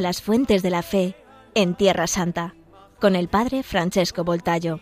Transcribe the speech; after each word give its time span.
las 0.00 0.22
fuentes 0.22 0.62
de 0.62 0.70
la 0.70 0.82
fe 0.82 1.14
en 1.54 1.74
Tierra 1.74 2.06
Santa 2.06 2.54
con 3.00 3.16
el 3.16 3.28
padre 3.28 3.62
Francesco 3.62 4.24
Voltayo. 4.24 4.78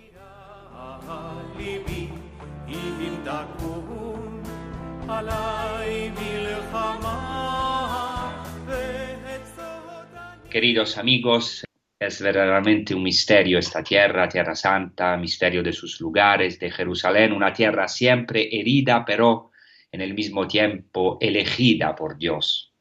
Queridos 10.51 10.99
amigos, 10.99 11.63
es 12.01 12.21
verdaderamente 12.21 12.95
un 12.95 13.03
misterio 13.05 13.59
esta 13.59 13.85
tierra, 13.85 14.29
Tierra 14.29 14.57
Santa, 14.57 15.17
misterio 15.17 15.63
de 15.63 15.73
sus 15.73 16.01
lugares, 16.01 16.59
de 16.59 16.71
Jerusalén, 16.71 17.33
una 17.33 17.53
tierra 17.53 17.87
siempre 17.87 18.49
herida, 18.51 19.05
pero 19.05 19.53
en 19.93 20.01
el 20.01 20.15
mismo 20.15 20.49
tiempo 20.49 21.19
elegida 21.21 21.95
por 21.95 22.19
Dios. 22.19 22.73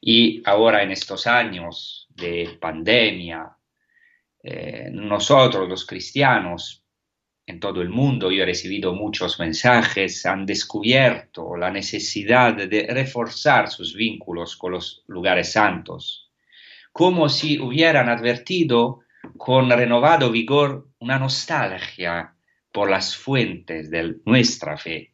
Y 0.00 0.42
ahora 0.44 0.82
en 0.82 0.90
estos 0.90 1.26
años 1.26 2.08
de 2.10 2.56
pandemia, 2.60 3.55
eh, 4.48 4.90
nosotros 4.92 5.68
los 5.68 5.84
cristianos 5.84 6.84
en 7.46 7.58
todo 7.58 7.82
el 7.82 7.88
mundo, 7.88 8.30
yo 8.30 8.44
he 8.44 8.46
recibido 8.46 8.94
muchos 8.94 9.40
mensajes, 9.40 10.24
han 10.24 10.46
descubierto 10.46 11.56
la 11.56 11.68
necesidad 11.72 12.54
de 12.54 12.86
reforzar 12.88 13.68
sus 13.68 13.96
vínculos 13.96 14.56
con 14.56 14.70
los 14.70 15.02
lugares 15.08 15.50
santos, 15.50 16.30
como 16.92 17.28
si 17.28 17.58
hubieran 17.58 18.08
advertido 18.08 19.00
con 19.36 19.68
renovado 19.68 20.30
vigor 20.30 20.90
una 21.00 21.18
nostalgia 21.18 22.32
por 22.70 22.88
las 22.88 23.16
fuentes 23.16 23.90
de 23.90 24.14
nuestra 24.26 24.76
fe. 24.76 25.12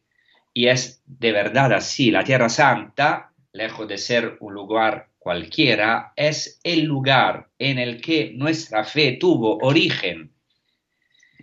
Y 0.53 0.67
es 0.67 1.01
de 1.07 1.31
verdad 1.31 1.73
así, 1.73 2.11
la 2.11 2.23
Tierra 2.23 2.49
Santa 2.49 3.33
lejos 3.51 3.87
de 3.87 3.97
ser 3.97 4.37
un 4.41 4.53
lugar 4.53 5.09
cualquiera, 5.23 6.11
es 6.17 6.59
el 6.63 6.83
lugar 6.83 7.47
en 7.57 7.79
el 7.79 8.01
que 8.01 8.33
nuestra 8.35 8.83
fe 8.83 9.13
tuvo 9.13 9.57
origen. 9.61 10.33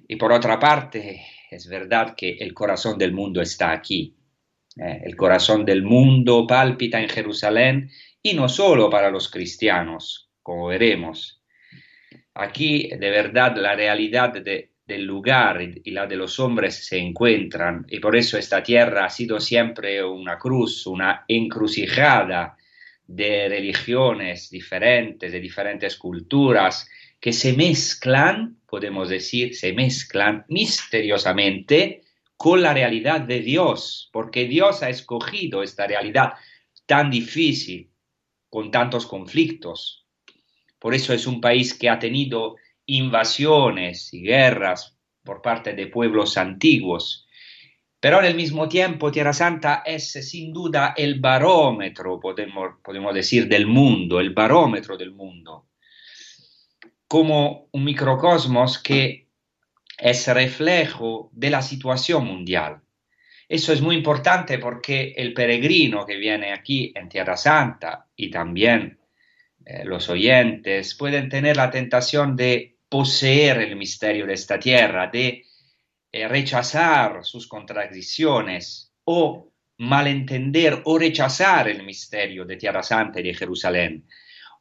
Y 0.06 0.16
por 0.16 0.32
otra 0.32 0.58
parte, 0.58 1.24
es 1.50 1.66
verdad 1.66 2.14
que 2.14 2.32
el 2.32 2.52
corazón 2.52 2.98
del 2.98 3.12
mundo 3.12 3.40
está 3.40 3.72
aquí. 3.72 4.14
Eh, 4.76 5.00
el 5.04 5.16
corazón 5.16 5.64
del 5.64 5.82
mundo 5.82 6.46
palpita 6.46 7.00
en 7.00 7.08
Jerusalén 7.08 7.90
y 8.22 8.34
no 8.34 8.50
solo 8.50 8.90
para 8.90 9.10
los 9.10 9.30
cristianos, 9.30 10.30
como 10.42 10.66
veremos. 10.66 11.42
Aquí 12.34 12.90
de 12.90 13.10
verdad 13.10 13.56
la 13.56 13.74
realidad 13.74 14.34
de, 14.34 14.72
del 14.84 15.04
lugar 15.04 15.62
y 15.62 15.90
la 15.90 16.06
de 16.06 16.16
los 16.16 16.38
hombres 16.38 16.86
se 16.86 16.98
encuentran 16.98 17.86
y 17.88 17.98
por 17.98 18.14
eso 18.14 18.36
esta 18.36 18.62
tierra 18.62 19.06
ha 19.06 19.10
sido 19.10 19.40
siempre 19.40 20.04
una 20.04 20.38
cruz, 20.38 20.86
una 20.86 21.24
encrucijada 21.26 22.58
de 23.10 23.48
religiones 23.48 24.50
diferentes, 24.50 25.32
de 25.32 25.40
diferentes 25.40 25.96
culturas 25.96 26.88
que 27.18 27.32
se 27.32 27.52
mezclan, 27.54 28.58
podemos 28.66 29.08
decir, 29.08 29.56
se 29.56 29.72
mezclan 29.72 30.44
misteriosamente 30.48 32.02
con 32.36 32.62
la 32.62 32.72
realidad 32.72 33.20
de 33.20 33.40
Dios, 33.40 34.08
porque 34.12 34.46
Dios 34.46 34.84
ha 34.84 34.88
escogido 34.88 35.64
esta 35.64 35.86
realidad 35.88 36.34
tan 36.86 37.10
difícil, 37.10 37.90
con 38.48 38.70
tantos 38.70 39.06
conflictos. 39.06 40.06
Por 40.78 40.94
eso 40.94 41.12
es 41.12 41.26
un 41.26 41.40
país 41.40 41.74
que 41.74 41.88
ha 41.90 41.98
tenido 41.98 42.56
invasiones 42.86 44.14
y 44.14 44.22
guerras 44.22 44.96
por 45.24 45.42
parte 45.42 45.74
de 45.74 45.88
pueblos 45.88 46.38
antiguos. 46.38 47.26
Pero 48.00 48.18
al 48.18 48.34
mismo 48.34 48.66
tiempo 48.66 49.12
Tierra 49.12 49.34
Santa 49.34 49.82
es 49.84 50.12
sin 50.12 50.54
duda 50.54 50.94
el 50.96 51.20
barómetro, 51.20 52.18
podemos, 52.18 52.76
podemos 52.82 53.14
decir, 53.14 53.46
del 53.46 53.66
mundo, 53.66 54.18
el 54.20 54.30
barómetro 54.30 54.96
del 54.96 55.12
mundo, 55.12 55.66
como 57.06 57.68
un 57.72 57.84
microcosmos 57.84 58.78
que 58.78 59.28
es 59.98 60.26
reflejo 60.28 61.28
de 61.32 61.50
la 61.50 61.60
situación 61.60 62.24
mundial. 62.24 62.80
Eso 63.46 63.72
es 63.72 63.82
muy 63.82 63.96
importante 63.96 64.58
porque 64.58 65.12
el 65.16 65.34
peregrino 65.34 66.06
que 66.06 66.16
viene 66.16 66.52
aquí 66.52 66.92
en 66.94 67.08
Tierra 67.08 67.36
Santa 67.36 68.06
y 68.16 68.30
también 68.30 68.98
eh, 69.66 69.84
los 69.84 70.08
oyentes 70.08 70.94
pueden 70.94 71.28
tener 71.28 71.56
la 71.56 71.70
tentación 71.70 72.34
de 72.34 72.76
poseer 72.88 73.58
el 73.58 73.76
misterio 73.76 74.26
de 74.26 74.34
esta 74.34 74.58
tierra, 74.58 75.08
de 75.08 75.44
eh, 76.12 76.26
rechazar 76.26 77.24
sus 77.24 77.46
contradicciones 77.46 78.92
o 79.04 79.52
malentender 79.78 80.82
o 80.84 80.98
rechazar 80.98 81.68
el 81.68 81.84
misterio 81.84 82.44
de 82.44 82.56
Tierra 82.56 82.82
Santa 82.82 83.20
y 83.20 83.22
de 83.22 83.34
Jerusalén. 83.34 84.06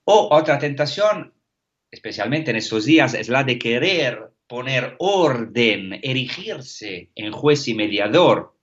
O 0.06 0.30
otra 0.32 0.58
tentación, 0.58 1.34
especialmente 1.92 2.52
en 2.52 2.58
estos 2.58 2.86
días, 2.86 3.14
es 3.14 3.30
la 3.30 3.44
de 3.44 3.60
querer 3.60 4.32
poner 4.48 4.96
orden, 5.00 6.00
erigirse 6.02 7.12
en 7.16 7.32
juez 7.32 7.68
y 7.68 7.74
mediador 7.74 8.56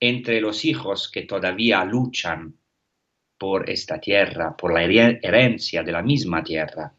entre 0.00 0.40
los 0.40 0.64
hijos 0.64 1.10
que 1.10 1.22
todavía 1.22 1.84
luchan 1.84 2.56
por 3.38 3.68
esta 3.68 4.00
tierra, 4.00 4.56
por 4.56 4.72
la 4.72 4.84
herencia 4.84 5.82
de 5.82 5.92
la 5.92 6.02
misma 6.02 6.42
tierra. 6.42 6.92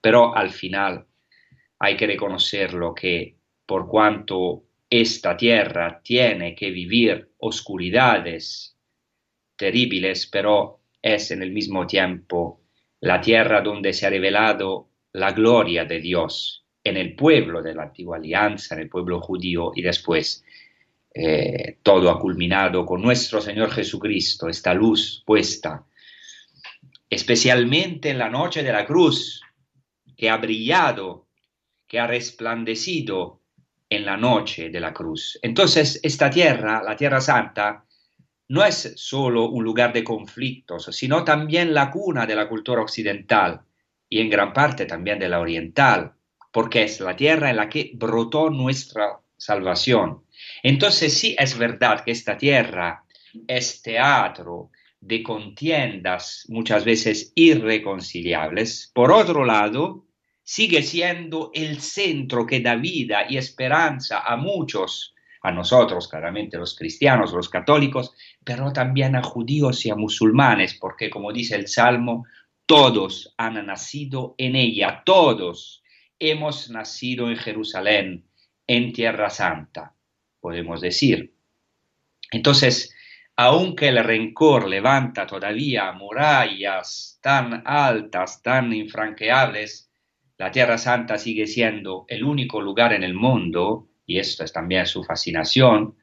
Pero 0.00 0.36
al 0.36 0.50
final 0.50 1.06
hay 1.78 1.96
que 1.96 2.06
reconocerlo 2.06 2.94
que 2.94 3.39
por 3.70 3.86
cuanto 3.86 4.64
esta 4.90 5.36
tierra 5.36 6.00
tiene 6.02 6.56
que 6.56 6.72
vivir 6.72 7.30
oscuridades 7.38 8.76
terribles, 9.54 10.26
pero 10.26 10.80
es 11.00 11.30
en 11.30 11.40
el 11.40 11.52
mismo 11.52 11.86
tiempo 11.86 12.62
la 12.98 13.20
tierra 13.20 13.60
donde 13.60 13.92
se 13.92 14.08
ha 14.08 14.10
revelado 14.10 14.88
la 15.12 15.30
gloria 15.30 15.84
de 15.84 16.00
Dios 16.00 16.66
en 16.82 16.96
el 16.96 17.14
pueblo 17.14 17.62
de 17.62 17.76
la 17.76 17.84
antigua 17.84 18.16
alianza, 18.16 18.74
en 18.74 18.80
el 18.80 18.88
pueblo 18.88 19.20
judío 19.20 19.70
y 19.72 19.82
después 19.82 20.44
eh, 21.14 21.78
todo 21.84 22.10
ha 22.10 22.18
culminado 22.18 22.84
con 22.84 23.00
nuestro 23.00 23.40
Señor 23.40 23.70
Jesucristo, 23.70 24.48
esta 24.48 24.74
luz 24.74 25.22
puesta, 25.24 25.86
especialmente 27.08 28.10
en 28.10 28.18
la 28.18 28.30
noche 28.30 28.64
de 28.64 28.72
la 28.72 28.84
cruz, 28.84 29.40
que 30.16 30.28
ha 30.28 30.38
brillado 30.38 31.28
que 31.86 32.00
ha 32.00 32.08
resplandecido 32.08 33.39
en 33.90 34.06
la 34.06 34.16
noche 34.16 34.70
de 34.70 34.80
la 34.80 34.94
cruz. 34.94 35.38
Entonces, 35.42 35.98
esta 36.02 36.30
tierra, 36.30 36.82
la 36.82 36.96
Tierra 36.96 37.20
Santa, 37.20 37.84
no 38.48 38.64
es 38.64 38.94
solo 38.96 39.48
un 39.48 39.64
lugar 39.64 39.92
de 39.92 40.04
conflictos, 40.04 40.88
sino 40.92 41.24
también 41.24 41.74
la 41.74 41.90
cuna 41.90 42.26
de 42.26 42.36
la 42.36 42.48
cultura 42.48 42.82
occidental 42.82 43.60
y 44.08 44.20
en 44.20 44.30
gran 44.30 44.52
parte 44.52 44.86
también 44.86 45.18
de 45.18 45.28
la 45.28 45.40
oriental, 45.40 46.14
porque 46.52 46.84
es 46.84 47.00
la 47.00 47.14
tierra 47.14 47.50
en 47.50 47.56
la 47.56 47.68
que 47.68 47.92
brotó 47.94 48.50
nuestra 48.50 49.20
salvación. 49.36 50.24
Entonces 50.62 51.16
sí 51.16 51.36
es 51.38 51.56
verdad 51.56 52.02
que 52.04 52.10
esta 52.10 52.36
tierra 52.36 53.04
es 53.46 53.82
teatro 53.82 54.70
de 55.00 55.22
contiendas 55.22 56.44
muchas 56.48 56.84
veces 56.84 57.32
irreconciliables. 57.34 58.90
Por 58.92 59.12
otro 59.12 59.44
lado, 59.44 60.06
sigue 60.50 60.82
siendo 60.82 61.52
el 61.54 61.80
centro 61.80 62.44
que 62.44 62.58
da 62.58 62.74
vida 62.74 63.24
y 63.28 63.36
esperanza 63.36 64.18
a 64.18 64.36
muchos, 64.36 65.14
a 65.42 65.52
nosotros 65.52 66.08
claramente 66.08 66.58
los 66.58 66.74
cristianos, 66.74 67.32
los 67.32 67.48
católicos, 67.48 68.12
pero 68.42 68.72
también 68.72 69.14
a 69.14 69.22
judíos 69.22 69.86
y 69.86 69.90
a 69.90 69.94
musulmanes, 69.94 70.74
porque 70.74 71.08
como 71.08 71.32
dice 71.32 71.54
el 71.54 71.68
Salmo, 71.68 72.26
todos 72.66 73.32
han 73.36 73.64
nacido 73.64 74.34
en 74.38 74.56
ella, 74.56 75.04
todos 75.06 75.84
hemos 76.18 76.68
nacido 76.68 77.30
en 77.30 77.36
Jerusalén, 77.36 78.24
en 78.66 78.92
Tierra 78.92 79.30
Santa, 79.30 79.94
podemos 80.40 80.80
decir. 80.80 81.32
Entonces, 82.32 82.92
aunque 83.36 83.86
el 83.86 84.02
rencor 84.02 84.68
levanta 84.68 85.28
todavía 85.28 85.92
murallas 85.92 87.20
tan 87.22 87.62
altas, 87.64 88.42
tan 88.42 88.72
infranqueables, 88.72 89.89
la 90.40 90.50
Tierra 90.50 90.78
Santa 90.78 91.18
sigue 91.18 91.46
siendo 91.46 92.06
el 92.08 92.24
único 92.24 92.62
lugar 92.62 92.94
en 92.94 93.02
el 93.02 93.12
mundo, 93.12 93.90
y 94.06 94.18
esto 94.18 94.42
es 94.42 94.50
también 94.50 94.86
su 94.86 95.04
fascinación, 95.04 95.96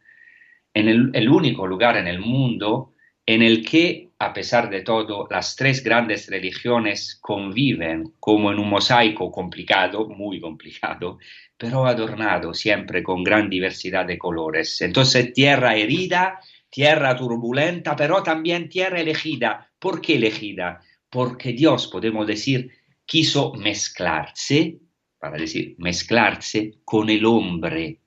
en 0.76 0.88
el, 0.88 1.28
único 1.28 1.66
lugar 1.66 1.98
en 1.98 2.06
el 2.06 2.20
mundo 2.20 2.94
en 3.26 3.42
el 3.42 3.66
que 3.66 4.12
a 4.20 4.34
pesar 4.34 4.70
de 4.70 4.82
todo, 4.82 5.28
las 5.32 5.56
tres 5.56 5.84
grandes 5.84 6.30
religiones 6.30 7.18
conviven 7.20 8.14
como 8.20 8.52
en 8.52 8.60
un 8.60 8.70
mosaico 8.70 9.32
complicado, 9.32 10.08
muy 10.08 10.40
complicado, 10.40 11.18
pero 11.58 11.88
adornado 11.88 12.54
siempre 12.54 13.02
con 13.02 13.24
gran 13.24 13.50
diversidad 13.50 14.06
de 14.06 14.20
colores. 14.20 14.80
Entonces, 14.82 15.34
tierra 15.34 15.76
herida, 15.76 16.40
tierra 16.70 17.16
turbulenta, 17.16 17.96
pero 17.96 18.22
también 18.22 18.70
tierra 18.70 19.02
elegida. 19.02 19.72
¿Por 19.80 20.00
qué 20.00 20.18
elegida? 20.18 20.80
Porque 21.10 21.54
Dios, 21.54 21.88
podemos 21.88 22.28
decir, 22.28 22.72
quiso 23.08 23.54
mezclarse, 23.54 24.80
para 25.18 25.38
decir, 25.38 25.76
mezclarse 25.80 26.82
con 26.84 27.10
el 27.10 27.26
hombre. 27.26 28.02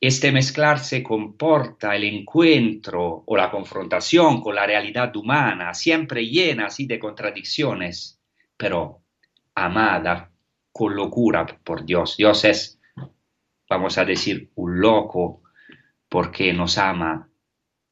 Este 0.00 0.32
mezclarse 0.32 1.02
comporta 1.02 1.94
el 1.94 2.04
encuentro 2.04 3.22
o 3.24 3.36
la 3.36 3.50
confrontación 3.50 4.42
con 4.42 4.56
la 4.56 4.66
realidad 4.66 5.14
humana, 5.16 5.72
siempre 5.72 6.26
llena 6.26 6.66
así 6.66 6.86
de 6.86 6.98
contradicciones, 6.98 8.20
pero 8.56 9.04
amada 9.54 10.30
con 10.72 10.96
locura 10.96 11.46
por 11.46 11.86
Dios. 11.86 12.16
Dios 12.16 12.44
es, 12.44 12.80
vamos 13.70 13.96
a 13.96 14.04
decir, 14.04 14.50
un 14.56 14.80
loco 14.80 15.42
porque 16.08 16.52
nos 16.52 16.76
ama, 16.76 17.30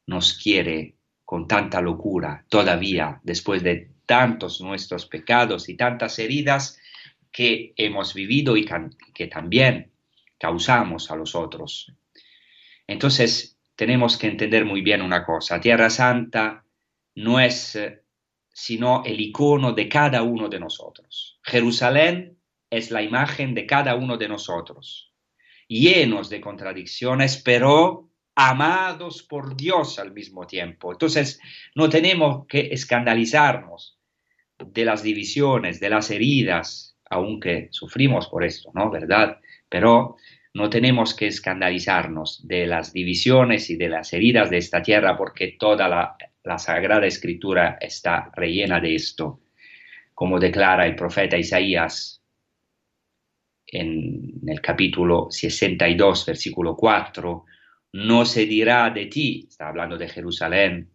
nos 0.07 0.37
quiere 0.37 0.97
con 1.23 1.47
tanta 1.47 1.81
locura 1.81 2.45
todavía 2.49 3.21
después 3.23 3.63
de 3.63 3.92
tantos 4.05 4.61
nuestros 4.61 5.05
pecados 5.05 5.69
y 5.69 5.75
tantas 5.75 6.19
heridas 6.19 6.79
que 7.31 7.73
hemos 7.77 8.13
vivido 8.13 8.55
y 8.57 8.65
que 9.13 9.27
también 9.27 9.91
causamos 10.37 11.09
a 11.09 11.15
los 11.15 11.35
otros. 11.35 11.91
Entonces, 12.85 13.57
tenemos 13.75 14.17
que 14.17 14.27
entender 14.27 14.65
muy 14.65 14.81
bien 14.81 15.01
una 15.01 15.25
cosa. 15.25 15.59
Tierra 15.59 15.89
Santa 15.89 16.63
no 17.15 17.39
es 17.39 17.77
sino 18.53 19.03
el 19.03 19.19
icono 19.19 19.73
de 19.73 19.89
cada 19.89 20.21
uno 20.21 20.47
de 20.47 20.59
nosotros. 20.59 21.39
Jerusalén 21.41 22.37
es 22.69 22.91
la 22.91 23.01
imagen 23.01 23.53
de 23.55 23.65
cada 23.65 23.95
uno 23.95 24.17
de 24.17 24.29
nosotros, 24.29 25.11
llenos 25.67 26.29
de 26.29 26.39
contradicciones, 26.39 27.37
pero 27.37 28.09
amados 28.35 29.23
por 29.23 29.55
Dios 29.55 29.99
al 29.99 30.13
mismo 30.13 30.45
tiempo. 30.45 30.91
Entonces, 30.91 31.39
no 31.75 31.89
tenemos 31.89 32.45
que 32.47 32.69
escandalizarnos 32.71 33.92
de 34.73 34.85
las 34.85 35.03
divisiones, 35.03 35.79
de 35.79 35.89
las 35.89 36.09
heridas, 36.11 36.97
aunque 37.09 37.67
sufrimos 37.71 38.27
por 38.27 38.43
esto, 38.43 38.71
¿no? 38.73 38.89
¿Verdad? 38.89 39.39
Pero 39.69 40.17
no 40.53 40.69
tenemos 40.69 41.15
que 41.15 41.27
escandalizarnos 41.27 42.47
de 42.47 42.67
las 42.67 42.93
divisiones 42.93 43.69
y 43.69 43.75
de 43.75 43.89
las 43.89 44.13
heridas 44.13 44.49
de 44.49 44.57
esta 44.57 44.81
tierra 44.81 45.17
porque 45.17 45.55
toda 45.59 45.87
la, 45.87 46.15
la 46.43 46.57
Sagrada 46.57 47.05
Escritura 47.05 47.77
está 47.79 48.31
rellena 48.35 48.79
de 48.79 48.95
esto. 48.95 49.39
Como 50.13 50.39
declara 50.39 50.85
el 50.85 50.95
profeta 50.95 51.37
Isaías 51.37 52.21
en 53.65 54.41
el 54.45 54.61
capítulo 54.61 55.27
62, 55.31 56.25
versículo 56.27 56.75
4, 56.75 57.45
no 57.93 58.25
se 58.25 58.45
dirá 58.45 58.89
de 58.91 59.07
ti, 59.07 59.47
está 59.49 59.69
hablando 59.69 59.97
de 59.97 60.07
Jerusalén, 60.07 60.92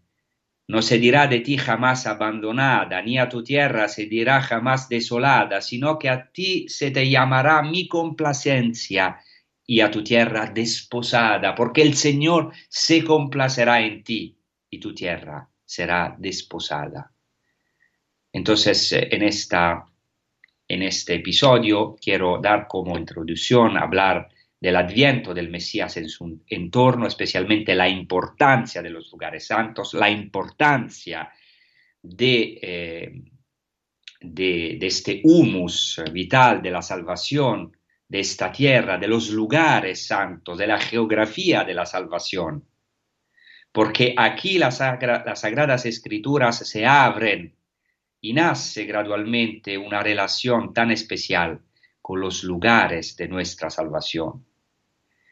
no 0.68 0.82
se 0.82 0.98
dirá 0.98 1.26
de 1.26 1.40
ti 1.40 1.56
jamás 1.56 2.06
abandonada, 2.06 3.00
ni 3.02 3.18
a 3.18 3.28
tu 3.28 3.42
tierra 3.42 3.88
se 3.88 4.04
dirá 4.04 4.42
jamás 4.42 4.88
desolada, 4.88 5.62
sino 5.62 5.98
que 5.98 6.10
a 6.10 6.30
ti 6.30 6.68
se 6.68 6.90
te 6.90 7.08
llamará 7.08 7.62
mi 7.62 7.88
complacencia 7.88 9.18
y 9.66 9.80
a 9.80 9.90
tu 9.90 10.04
tierra 10.04 10.46
desposada, 10.46 11.54
porque 11.54 11.82
el 11.82 11.94
Señor 11.94 12.52
se 12.68 13.02
complacerá 13.02 13.80
en 13.80 14.04
ti 14.04 14.38
y 14.68 14.78
tu 14.78 14.94
tierra 14.94 15.48
será 15.64 16.14
desposada. 16.18 17.12
Entonces, 18.32 18.92
eh, 18.92 19.08
en 19.10 19.22
esta 19.22 19.86
en 20.70 20.82
este 20.82 21.14
episodio 21.14 21.96
quiero 21.98 22.38
dar 22.42 22.66
como 22.68 22.98
introducción, 22.98 23.78
hablar 23.78 24.28
del 24.60 24.76
adviento 24.76 25.32
del 25.32 25.50
Mesías 25.50 25.96
en 25.96 26.08
su 26.08 26.40
entorno, 26.48 27.06
especialmente 27.06 27.74
la 27.74 27.88
importancia 27.88 28.82
de 28.82 28.90
los 28.90 29.10
lugares 29.12 29.46
santos, 29.46 29.94
la 29.94 30.10
importancia 30.10 31.32
de, 32.02 32.58
eh, 32.60 33.12
de, 34.20 34.78
este 34.80 35.20
humus 35.22 36.02
vital 36.12 36.60
de 36.60 36.70
la 36.70 36.82
salvación 36.82 37.76
de 38.08 38.20
esta 38.20 38.50
tierra, 38.50 38.98
de 38.98 39.06
los 39.06 39.30
lugares 39.30 40.06
santos, 40.06 40.58
de 40.58 40.66
la 40.66 40.80
geografía 40.80 41.62
de 41.62 41.74
la 41.74 41.86
salvación. 41.86 42.64
Porque 43.70 44.14
aquí 44.16 44.58
las 44.58 44.78
sagradas 44.78 45.86
escrituras 45.86 46.66
se 46.68 46.86
abren 46.86 47.54
y 48.20 48.32
nace 48.32 48.84
gradualmente 48.84 49.78
una 49.78 50.02
relación 50.02 50.72
tan 50.72 50.90
especial 50.90 51.60
con 52.00 52.20
los 52.20 52.42
lugares 52.42 53.16
de 53.16 53.28
nuestra 53.28 53.70
salvación. 53.70 54.47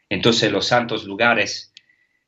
Entonces 0.09 0.51
los 0.51 0.67
santos 0.67 1.05
lugares 1.05 1.73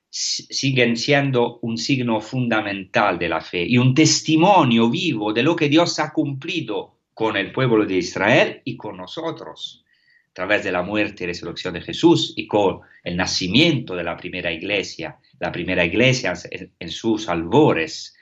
siguen 0.10 0.98
siendo 0.98 1.60
un 1.62 1.78
signo 1.78 2.20
fundamental 2.20 3.20
de 3.20 3.30
la 3.30 3.42
fe 3.42 3.64
y 3.64 3.78
un 3.78 3.94
testimonio 3.94 4.90
vivo 4.90 5.34
de 5.34 5.44
lo 5.44 5.56
que 5.56 5.70
Dios 5.70 6.00
ha 6.00 6.12
cumplido 6.12 6.98
con 7.14 7.38
el 7.38 7.52
pueblo 7.52 7.86
de 7.86 7.98
Israel 7.98 8.62
y 8.64 8.76
con 8.76 8.98
nosotros, 8.98 9.86
a 10.30 10.34
través 10.34 10.64
de 10.64 10.72
la 10.72 10.82
muerte 10.82 11.24
y 11.24 11.28
resurrección 11.28 11.74
de 11.74 11.82
Jesús 11.82 12.34
y 12.36 12.48
con 12.48 12.82
el 13.04 13.16
nacimiento 13.16 13.96
de 13.96 14.04
la 14.04 14.18
primera 14.18 14.52
iglesia, 14.52 15.20
la 15.40 15.52
primera 15.52 15.86
iglesia 15.86 16.34
en 16.80 16.90
sus 16.90 17.30
albores, 17.30 18.16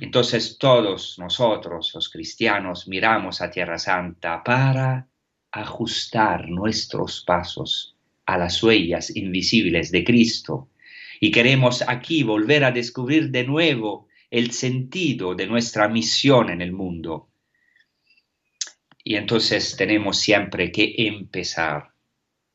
entonces 0.00 0.58
todos 0.58 1.18
nosotros, 1.18 1.92
los 1.94 2.10
cristianos, 2.10 2.88
miramos 2.88 3.40
a 3.40 3.50
Tierra 3.50 3.78
Santa 3.78 4.42
para 4.42 5.08
ajustar 5.52 6.48
nuestros 6.48 7.22
pasos 7.24 7.93
a 8.26 8.38
las 8.38 8.62
huellas 8.62 9.14
invisibles 9.14 9.90
de 9.90 10.04
Cristo. 10.04 10.70
Y 11.20 11.30
queremos 11.30 11.82
aquí 11.86 12.22
volver 12.22 12.64
a 12.64 12.72
descubrir 12.72 13.30
de 13.30 13.44
nuevo 13.44 14.08
el 14.30 14.50
sentido 14.50 15.34
de 15.34 15.46
nuestra 15.46 15.88
misión 15.88 16.50
en 16.50 16.60
el 16.60 16.72
mundo. 16.72 17.28
Y 19.02 19.16
entonces 19.16 19.76
tenemos 19.76 20.18
siempre 20.18 20.72
que 20.72 20.94
empezar 20.96 21.90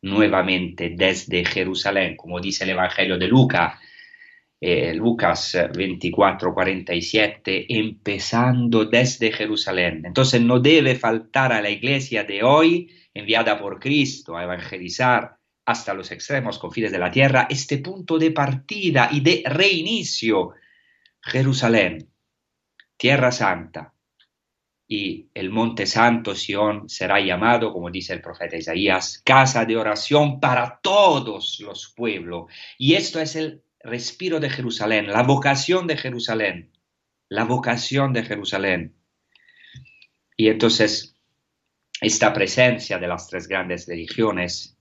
nuevamente 0.01 0.93
desde 0.95 1.45
Jerusalén, 1.45 2.15
como 2.15 2.39
dice 2.39 2.63
el 2.63 2.71
Evangelio 2.71 3.17
de 3.17 3.27
Lucas, 3.27 3.79
eh, 4.61 4.93
Lucas 4.93 5.57
24, 5.73 6.53
47, 6.53 7.65
empezando 7.69 8.85
desde 8.85 9.31
Jerusalén. 9.31 10.03
Entonces 10.05 10.41
no 10.41 10.59
debe 10.59 10.95
faltar 10.95 11.53
a 11.53 11.61
la 11.61 11.69
iglesia 11.69 12.23
de 12.25 12.43
hoy, 12.43 12.91
enviada 13.13 13.57
por 13.57 13.79
Cristo 13.79 14.35
a 14.35 14.43
evangelizar 14.43 15.38
hasta 15.69 15.93
los 15.93 16.11
extremos 16.11 16.57
confines 16.57 16.91
de 16.91 16.97
la 16.97 17.11
tierra, 17.11 17.45
este 17.47 17.77
punto 17.77 18.17
de 18.17 18.31
partida 18.31 19.09
y 19.11 19.19
de 19.19 19.43
reinicio. 19.45 20.53
Jerusalén, 21.21 22.09
tierra 22.97 23.31
santa, 23.31 23.93
y 24.87 25.29
el 25.35 25.51
monte 25.51 25.85
santo 25.85 26.33
Sión 26.33 26.89
será 26.89 27.19
llamado, 27.19 27.71
como 27.71 27.91
dice 27.91 28.13
el 28.13 28.21
profeta 28.21 28.57
Isaías, 28.57 29.21
casa 29.23 29.63
de 29.65 29.77
oración 29.77 30.39
para 30.39 30.79
todos 30.81 31.59
los 31.59 31.93
pueblos. 31.95 32.51
Y 32.79 32.95
esto 32.95 33.19
es 33.19 33.35
el 33.35 33.61
respiro 33.83 34.39
de 34.39 34.49
Jerusalén, 34.49 35.05
la 35.05 35.21
vocación 35.21 35.85
de 35.85 35.97
Jerusalén, 35.97 36.71
la 37.27 37.43
vocación 37.43 38.11
de 38.11 38.23
Jerusalén. 38.23 38.95
Y 40.35 40.47
entonces, 40.47 41.15
esta 42.01 42.33
presencia 42.33 42.97
de 42.97 43.07
las 43.07 43.27
tres 43.27 43.47
grandes 43.47 43.87
religiones, 43.87 44.78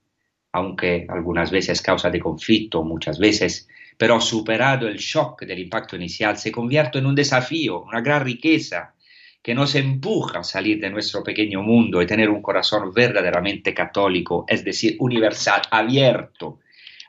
aunque 0.52 1.06
algunas 1.08 1.50
veces 1.50 1.82
causa 1.82 2.10
de 2.10 2.20
conflicto, 2.20 2.82
muchas 2.82 3.18
veces, 3.18 3.68
pero 3.96 4.20
superado 4.20 4.88
el 4.88 4.96
shock 4.96 5.42
del 5.42 5.58
impacto 5.58 5.96
inicial, 5.96 6.38
se 6.38 6.52
convierte 6.52 6.98
en 6.98 7.06
un 7.06 7.14
desafío, 7.14 7.82
una 7.82 8.00
gran 8.00 8.24
riqueza 8.24 8.94
que 9.42 9.54
nos 9.54 9.74
empuja 9.74 10.40
a 10.40 10.44
salir 10.44 10.80
de 10.80 10.90
nuestro 10.90 11.22
pequeño 11.22 11.62
mundo 11.62 12.02
y 12.02 12.06
tener 12.06 12.28
un 12.28 12.42
corazón 12.42 12.92
verdaderamente 12.92 13.72
católico, 13.72 14.44
es 14.48 14.64
decir, 14.64 14.96
universal, 14.98 15.62
abierto 15.70 16.60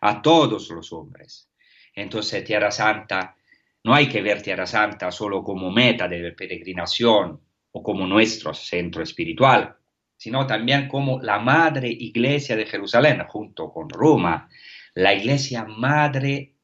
a 0.02 0.22
todos 0.22 0.70
los 0.70 0.94
hombres. 0.94 1.50
Entonces 1.94 2.44
Tierra 2.44 2.72
Santa, 2.72 3.36
no 3.84 3.94
hay 3.94 4.08
que 4.08 4.22
ver 4.22 4.42
Tierra 4.42 4.66
Santa 4.66 5.12
solo 5.12 5.44
como 5.44 5.72
meta 5.72 6.08
de 6.08 6.32
peregrinación 6.32 7.40
o 7.72 7.84
como 7.84 8.08
nuestro 8.08 8.54
centro 8.54 9.04
espiritual, 9.04 9.76
sino 10.20 10.46
también 10.46 10.90
como 10.90 11.22
la 11.22 11.40
madre 11.40 11.88
iglesia 11.88 12.58
de 12.58 12.66
Jerusalén, 12.66 13.24
junto 13.30 13.72
con 13.72 13.90
Roma, 13.90 14.50
la 14.96 15.14
iglesia 15.14 15.64
madre 15.64 16.56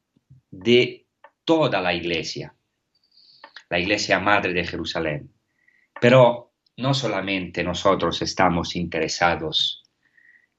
de 0.50 1.06
toda 1.42 1.80
la 1.80 1.94
iglesia, 1.94 2.54
la 3.70 3.78
iglesia 3.78 4.20
madre 4.20 4.52
de 4.52 4.66
Jerusalén. 4.66 5.32
Pero 5.98 6.52
no 6.76 6.92
solamente 6.92 7.64
nosotros 7.64 8.20
estamos 8.20 8.76
interesados 8.76 9.82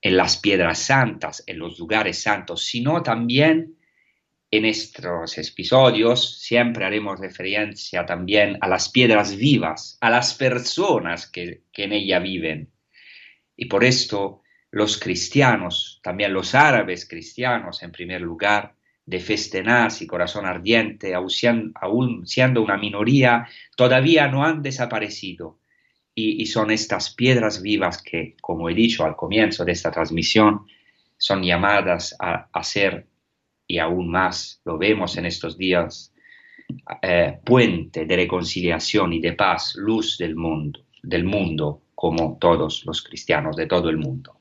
en 0.01 0.17
las 0.17 0.37
piedras 0.37 0.79
santas, 0.79 1.43
en 1.45 1.59
los 1.59 1.77
lugares 1.77 2.19
santos, 2.19 2.65
sino 2.65 3.03
también 3.03 3.77
en 4.49 4.65
estos 4.65 5.37
episodios 5.37 6.39
siempre 6.39 6.83
haremos 6.83 7.19
referencia 7.19 8.07
también 8.07 8.57
a 8.61 8.67
las 8.67 8.89
piedras 8.89 9.35
vivas, 9.35 9.99
a 10.01 10.09
las 10.09 10.33
personas 10.33 11.27
que, 11.29 11.61
en 11.73 11.93
ella 11.93 12.17
viven. 12.17 12.71
Y 13.57 13.65
por 13.65 13.83
esto 13.83 14.43
los 14.71 14.97
cristianos, 14.99 15.99
también 16.03 16.33
los 16.33 16.55
árabes 16.55 17.07
cristianos 17.07 17.83
en 17.83 17.91
primer 17.91 18.21
lugar, 18.21 18.75
de 19.05 19.19
festenas 19.19 20.01
y 20.01 20.07
corazón 20.07 20.45
ardiente, 20.45 21.13
aún 21.15 22.27
siendo 22.27 22.61
una 22.61 22.77
minoría, 22.77 23.47
todavía 23.75 24.27
no 24.27 24.43
han 24.43 24.61
desaparecido. 24.61 25.59
Y, 26.13 26.45
son 26.47 26.71
estas 26.71 27.13
piedras 27.13 27.61
vivas 27.61 28.01
que, 28.01 28.35
como 28.41 28.69
he 28.69 28.73
dicho 28.73 29.05
al 29.05 29.15
comienzo 29.15 29.63
de 29.63 29.71
esta 29.71 29.91
transmisión, 29.91 30.65
son 31.15 31.43
llamadas 31.43 32.15
a, 32.19 32.49
a 32.51 32.63
ser 32.63 33.07
y 33.67 33.77
aún 33.79 34.09
más 34.09 34.61
lo 34.65 34.77
vemos 34.77 35.17
en 35.17 35.25
estos 35.25 35.57
días, 35.57 36.13
eh, 37.01 37.39
puente 37.45 38.05
de 38.05 38.15
reconciliación 38.15 39.13
y 39.13 39.19
de 39.19 39.33
paz, 39.33 39.75
luz 39.75 40.17
del 40.17 40.35
mundo, 40.35 40.79
del 41.03 41.25
mundo, 41.25 41.83
como 41.97 42.37
todos 42.39 42.85
los 42.85 43.01
cristianos 43.01 43.55
de 43.55 43.65
todo 43.65 43.89
el 43.89 43.97
mundo. 43.97 44.39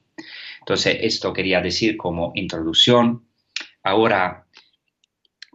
Entonces, 0.58 0.98
esto 1.00 1.32
quería 1.32 1.62
decir 1.62 1.96
como 1.96 2.32
introducción. 2.34 3.28
Ahora 3.82 4.46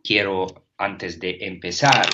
quiero, 0.03 0.48
antes 0.79 1.20
de 1.20 1.38
empezar 1.41 2.08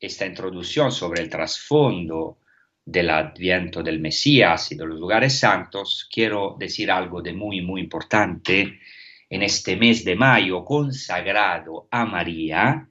esta 0.00 0.24
introducción 0.24 0.90
sobre 0.90 1.20
el 1.20 1.28
trasfondo 1.28 2.38
del 2.82 3.10
adviento 3.10 3.82
del 3.82 4.00
Mesías 4.00 4.72
y 4.72 4.76
de 4.76 4.86
los 4.86 4.98
lugares 4.98 5.38
santos, 5.38 6.08
quiero 6.10 6.56
decir 6.58 6.90
algo 6.90 7.20
de 7.20 7.34
muy, 7.34 7.60
muy 7.60 7.82
importante 7.82 8.80
en 9.28 9.42
este 9.42 9.76
mes 9.76 10.06
de 10.06 10.16
mayo 10.16 10.64
consagrado 10.64 11.86
a 11.90 12.06
María, 12.06 12.88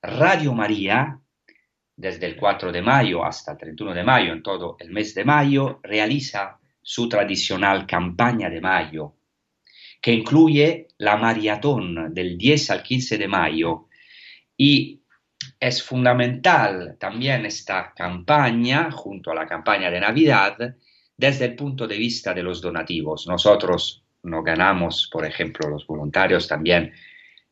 Radio 0.00 0.54
María, 0.54 1.20
desde 1.96 2.26
el 2.26 2.36
4 2.36 2.72
de 2.72 2.82
mayo 2.82 3.24
hasta 3.24 3.52
el 3.52 3.58
31 3.58 3.94
de 3.94 4.04
mayo, 4.04 4.32
en 4.32 4.42
todo 4.42 4.76
el 4.80 4.90
mes 4.90 5.14
de 5.14 5.24
mayo, 5.24 5.80
realiza 5.82 6.58
su 6.82 7.08
tradicional 7.08 7.86
campaña 7.86 8.50
de 8.50 8.60
mayo, 8.60 9.14
que 10.00 10.12
incluye 10.12 10.88
la 10.98 11.16
maratón 11.16 12.12
del 12.12 12.36
10 12.36 12.70
al 12.70 12.82
15 12.82 13.18
de 13.18 13.28
mayo 13.28 13.88
y 14.56 15.00
es 15.58 15.82
fundamental 15.82 16.96
también 16.98 17.46
esta 17.46 17.92
campaña, 17.94 18.90
junto 18.90 19.30
a 19.30 19.34
la 19.34 19.46
campaña 19.46 19.90
de 19.90 20.00
Navidad, 20.00 20.76
desde 21.16 21.46
el 21.46 21.54
punto 21.54 21.86
de 21.86 21.96
vista 21.96 22.34
de 22.34 22.42
los 22.42 22.60
donativos. 22.60 23.26
Nosotros 23.26 24.04
no 24.22 24.42
ganamos, 24.42 25.08
por 25.10 25.24
ejemplo, 25.24 25.68
los 25.68 25.86
voluntarios, 25.86 26.48
también 26.48 26.92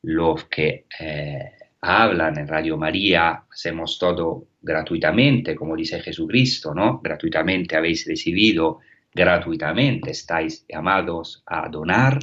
los 0.03 0.45
que 0.45 0.87
eh, 0.99 1.53
hablan 1.83 2.39
en 2.39 2.47
Radio 2.47 2.77
María, 2.77 3.45
hacemos 3.51 3.99
todo 3.99 4.47
gratuitamente, 4.61 5.57
como 5.57 5.75
dice 5.75 6.01
Jesucristo, 6.01 6.73
¿no? 6.73 7.01
Gratuitamente 7.03 7.77
habéis 7.77 8.07
recibido, 8.07 8.79
gratuitamente 9.13 10.13
estáis 10.13 10.65
llamados 10.69 11.43
a 11.45 11.69
donar, 11.69 12.21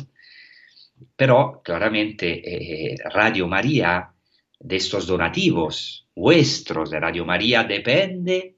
pero 1.16 1.62
claramente 1.63 2.94
eh, 2.94 2.96
Radio 3.13 3.48
María, 3.48 4.13
de 4.62 4.75
estos 4.75 5.08
donativos 5.08 6.08
vuestros 6.16 6.89
de 6.89 7.00
Radio 7.00 7.25
María, 7.25 7.63
depende 7.63 8.58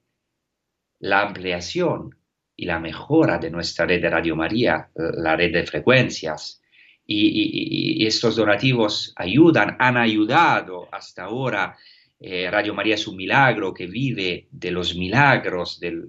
la 0.99 1.21
ampliación 1.21 2.15
y 2.55 2.65
la 2.65 2.79
mejora 2.79 3.39
de 3.39 3.49
nuestra 3.49 3.87
red 3.87 4.01
de 4.01 4.09
Radio 4.09 4.35
María, 4.35 4.89
la 4.95 5.35
red 5.35 5.51
de 5.51 5.65
frecuencias. 5.65 6.60
Y, 7.05 8.05
estos 8.05 8.35
donativos 8.35 9.13
ayudan, 9.15 9.75
han 9.79 9.97
ayudado 9.97 10.87
hasta 10.91 11.23
ahora. 11.23 11.77
Eh, 12.19 12.49
Radio 12.51 12.73
María 12.73 12.95
es 12.95 13.07
un 13.07 13.17
milagro 13.17 13.73
que 13.73 13.87
vive 13.87 14.47
de 14.51 14.71
los 14.71 14.95
milagros, 14.95 15.79
de, 15.79 16.07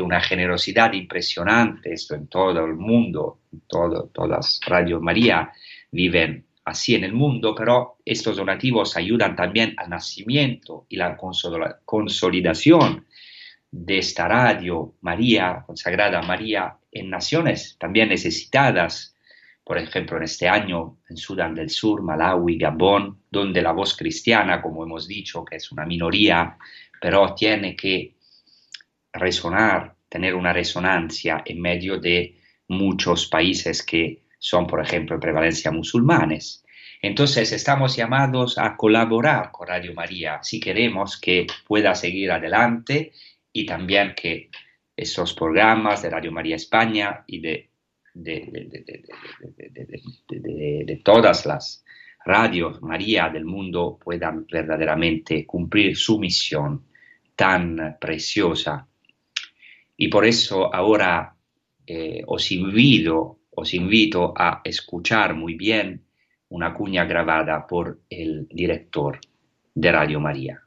una 0.00 0.20
generosidad 0.20 0.92
impresionante, 0.92 1.92
esto 1.92 2.14
en 2.14 2.26
todo 2.26 2.64
el 2.64 2.74
mundo, 2.74 3.40
todo, 3.68 4.10
todas 4.12 4.60
Radio 4.66 5.00
María 5.00 5.52
viven 5.90 6.44
así 6.64 6.94
en 6.94 7.04
el 7.04 7.12
mundo, 7.12 7.54
pero 7.54 7.98
estos 8.04 8.36
donativos 8.36 8.96
ayudan 8.96 9.36
también 9.36 9.74
al 9.76 9.90
nacimiento 9.90 10.86
y 10.88 10.96
la 10.96 11.16
consolidación 11.84 13.06
de 13.70 13.98
esta 13.98 14.28
radio 14.28 14.94
María, 15.00 15.64
consagrada 15.66 16.22
María, 16.22 16.76
en 16.92 17.10
naciones 17.10 17.76
también 17.78 18.08
necesitadas, 18.08 19.13
por 19.64 19.78
ejemplo, 19.78 20.18
en 20.18 20.24
este 20.24 20.46
año 20.46 20.98
en 21.08 21.16
Sudán 21.16 21.54
del 21.54 21.70
Sur, 21.70 22.02
Malawi, 22.02 22.58
Gabón, 22.58 23.22
donde 23.30 23.62
la 23.62 23.72
voz 23.72 23.96
cristiana, 23.96 24.60
como 24.60 24.84
hemos 24.84 25.08
dicho, 25.08 25.42
que 25.44 25.56
es 25.56 25.72
una 25.72 25.86
minoría, 25.86 26.58
pero 27.00 27.34
tiene 27.34 27.74
que 27.74 28.14
resonar, 29.12 29.94
tener 30.08 30.34
una 30.34 30.52
resonancia 30.52 31.42
en 31.46 31.60
medio 31.60 31.98
de 31.98 32.36
muchos 32.68 33.26
países 33.26 33.82
que 33.82 34.24
son, 34.38 34.66
por 34.66 34.82
ejemplo, 34.82 35.14
en 35.14 35.20
prevalencia 35.20 35.70
musulmanes. 35.70 36.64
Entonces 37.00 37.52
estamos 37.52 37.96
llamados 37.96 38.58
a 38.58 38.76
colaborar 38.76 39.50
con 39.50 39.68
Radio 39.68 39.94
María 39.94 40.40
si 40.42 40.60
queremos 40.60 41.18
que 41.18 41.46
pueda 41.66 41.94
seguir 41.94 42.32
adelante 42.32 43.12
y 43.52 43.66
también 43.66 44.14
que 44.14 44.50
esos 44.96 45.34
programas 45.34 46.02
de 46.02 46.10
Radio 46.10 46.32
María 46.32 46.56
España 46.56 47.24
y 47.26 47.40
de, 48.14 48.84
de, 50.28 51.00
todas 51.04 51.44
las 51.44 51.84
radios 52.24 52.80
María 52.80 53.28
del 53.28 53.44
mundo 53.44 53.98
puedan 54.02 54.46
verdaderamente 54.46 55.44
cumplir 55.44 55.96
su 55.96 56.18
misión 56.18 56.86
tan 57.34 57.98
preciosa. 58.00 58.86
Y 59.96 60.08
por 60.08 60.24
eso 60.24 60.72
ahora 60.74 61.36
eh, 61.86 62.22
os, 62.26 62.50
invito, 62.52 63.40
os 63.50 63.74
invito 63.74 64.32
a 64.36 64.60
escuchar 64.64 65.34
muy 65.34 65.54
bien 65.54 66.04
una 66.48 66.72
cuña 66.72 67.04
grabada 67.04 67.66
por 67.66 68.00
el 68.08 68.46
director 68.48 69.20
de 69.74 69.92
Radio 69.92 70.20
María. 70.20 70.62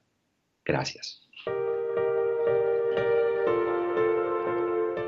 Gracias. 0.63 1.26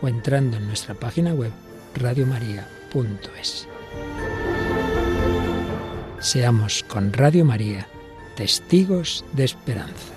o 0.00 0.08
entrando 0.08 0.56
en 0.56 0.66
nuestra 0.66 0.94
página 0.94 1.32
web 1.32 1.52
radiomaria.es. 1.94 3.68
Seamos 6.20 6.82
con 6.84 7.12
Radio 7.12 7.44
María 7.44 7.86
testigos 8.36 9.24
de 9.32 9.44
esperanza. 9.44 10.14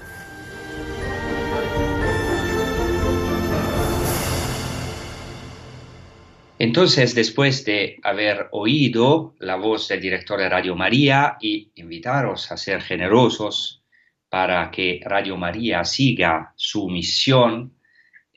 Entonces, 6.60 7.16
después 7.16 7.66
de 7.66 8.00
haber 8.04 8.48
oído 8.52 9.34
la 9.40 9.56
voz 9.56 9.88
del 9.88 10.00
director 10.00 10.40
de 10.40 10.48
Radio 10.48 10.76
María 10.76 11.38
y 11.42 11.72
invitaros 11.74 12.52
a 12.52 12.58
ser 12.58 12.84
generosos 12.84 13.84
para 14.30 14.70
que 14.70 15.00
Radio 15.04 15.38
María 15.38 15.84
siga 15.84 16.54
su 16.56 16.88
misión, 16.88 17.74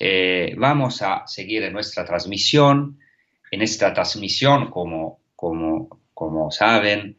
eh, 0.06 0.54
vamos 0.58 1.00
a 1.00 1.26
seguir 1.26 1.62
en 1.62 1.72
nuestra 1.72 2.04
transmisión. 2.04 2.98
En 3.50 3.62
esta 3.62 3.94
transmisión, 3.94 4.70
como, 4.70 5.20
como, 5.34 6.02
como 6.12 6.50
saben, 6.50 7.16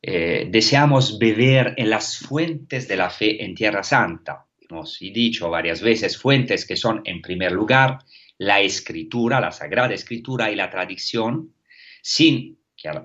eh, 0.00 0.46
deseamos 0.48 1.18
beber 1.18 1.74
en 1.76 1.90
las 1.90 2.18
fuentes 2.18 2.86
de 2.86 2.96
la 2.96 3.10
fe 3.10 3.44
en 3.44 3.56
Tierra 3.56 3.82
Santa. 3.82 4.46
Hemos 4.60 5.00
dicho 5.00 5.50
varias 5.50 5.82
veces 5.82 6.16
fuentes 6.16 6.64
que 6.64 6.76
son, 6.76 7.02
en 7.04 7.20
primer 7.20 7.50
lugar, 7.50 7.98
la 8.38 8.60
escritura, 8.60 9.40
la 9.40 9.50
sagrada 9.50 9.92
escritura 9.92 10.52
y 10.52 10.54
la 10.54 10.70
tradición, 10.70 11.52
sin 12.00 12.59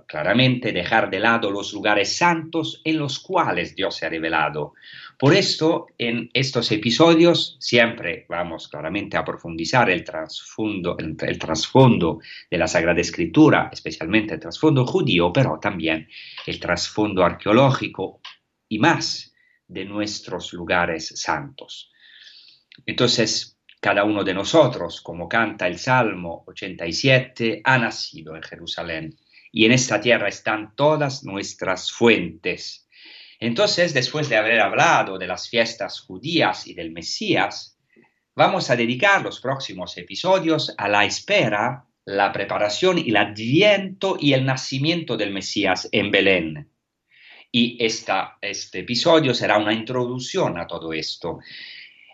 claramente 0.07 0.71
dejar 0.71 1.09
de 1.09 1.19
lado 1.19 1.51
los 1.51 1.73
lugares 1.73 2.15
santos 2.15 2.81
en 2.83 2.97
los 2.97 3.19
cuales 3.19 3.75
Dios 3.75 3.95
se 3.95 4.05
ha 4.05 4.09
revelado. 4.09 4.73
Por 5.17 5.33
esto, 5.33 5.87
en 5.97 6.29
estos 6.33 6.71
episodios 6.71 7.57
siempre 7.59 8.25
vamos 8.29 8.67
claramente 8.67 9.17
a 9.17 9.25
profundizar 9.25 9.89
el 9.89 10.03
trasfondo, 10.03 10.97
el, 10.97 11.37
trasfondo 11.37 12.19
de 12.49 12.57
la 12.57 12.67
Sagrada 12.67 13.01
Escritura, 13.01 13.69
especialmente 13.71 14.33
el 14.33 14.39
trasfondo 14.39 14.85
judío, 14.85 15.31
pero 15.31 15.59
también 15.59 16.07
el 16.45 16.59
trasfondo 16.59 17.23
arqueológico 17.23 18.21
y 18.69 18.79
más 18.79 19.33
de 19.67 19.85
nuestros 19.85 20.53
lugares 20.53 21.13
santos. 21.15 21.91
Entonces, 22.85 23.57
cada 23.79 24.03
uno 24.03 24.23
de 24.23 24.33
nosotros, 24.33 25.01
como 25.01 25.29
canta 25.29 25.67
el 25.67 25.77
Salmo 25.77 26.43
87, 26.47 27.61
ha 27.63 27.77
nacido 27.77 28.35
en 28.35 28.43
Jerusalén 28.43 29.15
y 29.55 29.63
en 29.63 29.71
esta 29.71 30.01
tierra 30.01 30.27
están 30.27 30.75
todas 30.75 31.23
nuestras 31.23 31.89
fuentes. 31.89 32.89
Entonces, 33.39 33.93
después 33.93 34.27
de 34.27 34.35
haber 34.35 34.59
hablado 34.59 35.17
de 35.17 35.27
las 35.27 35.49
fiestas 35.49 36.01
judías 36.01 36.67
y 36.67 36.73
del 36.73 36.91
Mesías, 36.91 37.79
vamos 38.35 38.69
a 38.69 38.75
dedicar 38.75 39.21
los 39.21 39.39
próximos 39.39 39.97
episodios 39.97 40.75
a 40.77 40.89
la 40.89 41.05
espera, 41.05 41.85
la 42.03 42.33
preparación 42.33 42.97
y 42.97 43.11
el 43.11 43.15
adviento 43.15 44.17
y 44.19 44.33
el 44.33 44.45
nacimiento 44.45 45.15
del 45.15 45.31
Mesías 45.31 45.87
en 45.93 46.11
Belén. 46.11 46.69
Y 47.49 47.77
este 47.79 48.79
episodio 48.79 49.33
será 49.33 49.57
una 49.57 49.71
introducción 49.71 50.59
a 50.59 50.67
todo 50.67 50.91
esto. 50.91 51.39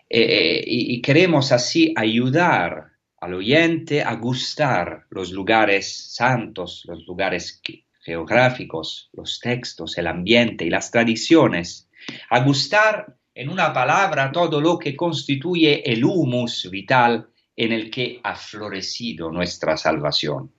Eh, 0.08 0.62
y, 0.64 1.02
queremos 1.02 1.50
así 1.50 1.92
ayudar 1.96 2.91
al 3.22 3.34
oyente 3.34 4.02
a 4.02 4.16
gustar 4.16 5.06
los 5.10 5.30
lugares 5.30 6.12
santos, 6.12 6.82
los 6.88 7.06
lugares 7.06 7.62
geográficos, 8.00 9.10
los 9.12 9.38
textos, 9.38 9.96
el 9.96 10.08
ambiente 10.08 10.64
y 10.64 10.70
las 10.70 10.90
tradiciones, 10.90 11.88
a 12.30 12.40
gustar 12.40 13.16
en 13.32 13.48
una 13.48 13.72
palabra 13.72 14.32
todo 14.32 14.60
lo 14.60 14.76
que 14.76 14.96
constituye 14.96 15.88
el 15.88 16.04
humus 16.04 16.68
vital 16.68 17.28
en 17.54 17.70
el 17.70 17.92
que 17.92 18.18
ha 18.24 18.34
florecido 18.34 19.30
nuestra 19.30 19.76
salvación. 19.76 20.50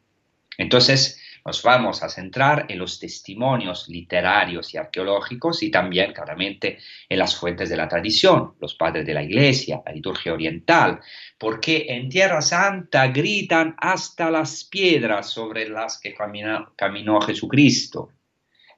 Entonces, 0.57 1.19
nos 1.45 1.61
vamos 1.61 2.03
a 2.03 2.09
centrar 2.09 2.65
en 2.69 2.79
los 2.79 2.99
testimonios 2.99 3.89
literarios 3.89 4.73
y 4.73 4.77
arqueológicos 4.77 5.61
y 5.63 5.69
también 5.69 6.13
claramente 6.13 6.77
en 7.09 7.19
las 7.19 7.35
fuentes 7.35 7.69
de 7.69 7.75
la 7.75 7.87
tradición, 7.87 8.53
los 8.61 8.75
padres 8.75 9.05
de 9.05 9.13
la 9.13 9.23
iglesia, 9.23 9.81
la 9.85 9.91
liturgia 9.91 10.33
oriental, 10.33 11.01
porque 11.37 11.85
en 11.89 12.07
Tierra 12.07 12.41
Santa 12.41 13.07
gritan 13.07 13.75
hasta 13.77 14.31
las 14.31 14.63
piedras 14.63 15.29
sobre 15.29 15.67
las 15.67 15.99
que 15.99 16.13
caminó, 16.13 17.21
Jesucristo. 17.21 18.11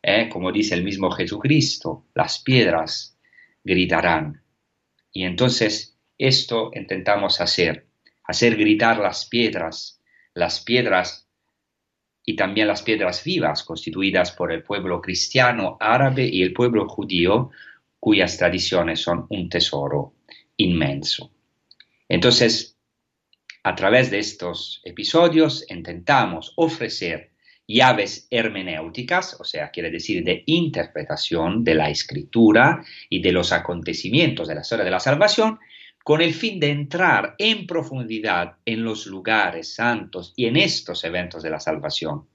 ¿eh? 0.02 0.28
Como 0.30 0.52
dice 0.52 0.74
el 0.74 0.84
mismo 0.84 1.12
Jesucristo, 1.12 2.08
las 2.16 2.40
piedras 2.40 3.20
gritarán. 3.64 4.42
Y 5.12 5.24
entonces 5.24 5.98
esto 6.18 6.72
intentamos 6.74 7.42
hacer, 7.42 7.86
hacer 8.24 8.56
gritar 8.56 8.98
las 8.98 9.28
piedras, 9.28 10.02
las 10.34 10.62
piedras 10.62 11.25
y 12.26 12.36
también 12.36 12.68
las 12.68 12.82
piedras 12.82 13.24
vivas 13.24 13.64
constituidas 13.64 14.32
por 14.32 14.52
el 14.52 14.64
pueblo 14.64 15.02
cristiano 15.02 15.78
árabe 15.80 16.28
y 16.28 16.42
el 16.42 16.54
pueblo 16.54 16.88
judío, 16.88 17.52
cuyas 18.00 18.38
tradiciones 18.38 19.02
son 19.02 19.28
un 19.30 19.50
tesoro 19.50 20.14
inmenso. 20.58 21.32
Entonces, 22.10 22.78
a 23.64 23.76
través 23.76 24.12
de 24.12 24.20
estos 24.20 24.82
episodios 24.84 25.66
intentamos 25.70 26.54
ofrecer 26.56 27.32
llaves 27.68 28.28
hermenéuticas, 28.30 29.40
o 29.40 29.44
sea, 29.44 29.72
quiere 29.72 29.90
decir 29.90 30.24
de 30.24 30.44
interpretación 30.46 31.64
de 31.64 31.76
la 31.76 31.90
escritura 31.90 32.84
y 33.10 33.22
de 33.22 33.32
los 33.32 33.52
acontecimientos 33.52 34.48
de 34.48 34.56
la 34.56 34.62
historia 34.62 34.86
de 34.86 34.92
la 34.92 35.00
salvación, 35.00 35.60
con 36.06 36.22
el 36.22 36.36
fin 36.36 36.60
de 36.60 36.70
entrar 36.70 37.34
en 37.40 37.66
profundidad 37.66 38.58
en 38.64 38.84
los 38.84 39.08
lugares 39.08 39.74
santos 39.74 40.34
y 40.36 40.46
en 40.46 40.56
estos 40.56 41.04
eventos 41.04 41.42
de 41.42 41.50
la 41.50 41.60
salvación. 41.60 42.28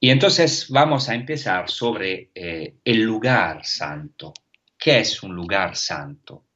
Y 0.00 0.08
entonces 0.08 0.70
vamos 0.70 1.10
a 1.10 1.14
empezar 1.14 1.68
sobre 1.68 2.30
eh, 2.34 2.76
el 2.82 3.02
lugar 3.02 3.62
santo. 3.62 4.32
¿Qué 4.78 5.00
es 5.00 5.22
un 5.22 5.34
lugar 5.34 5.76
santo? 5.76 6.46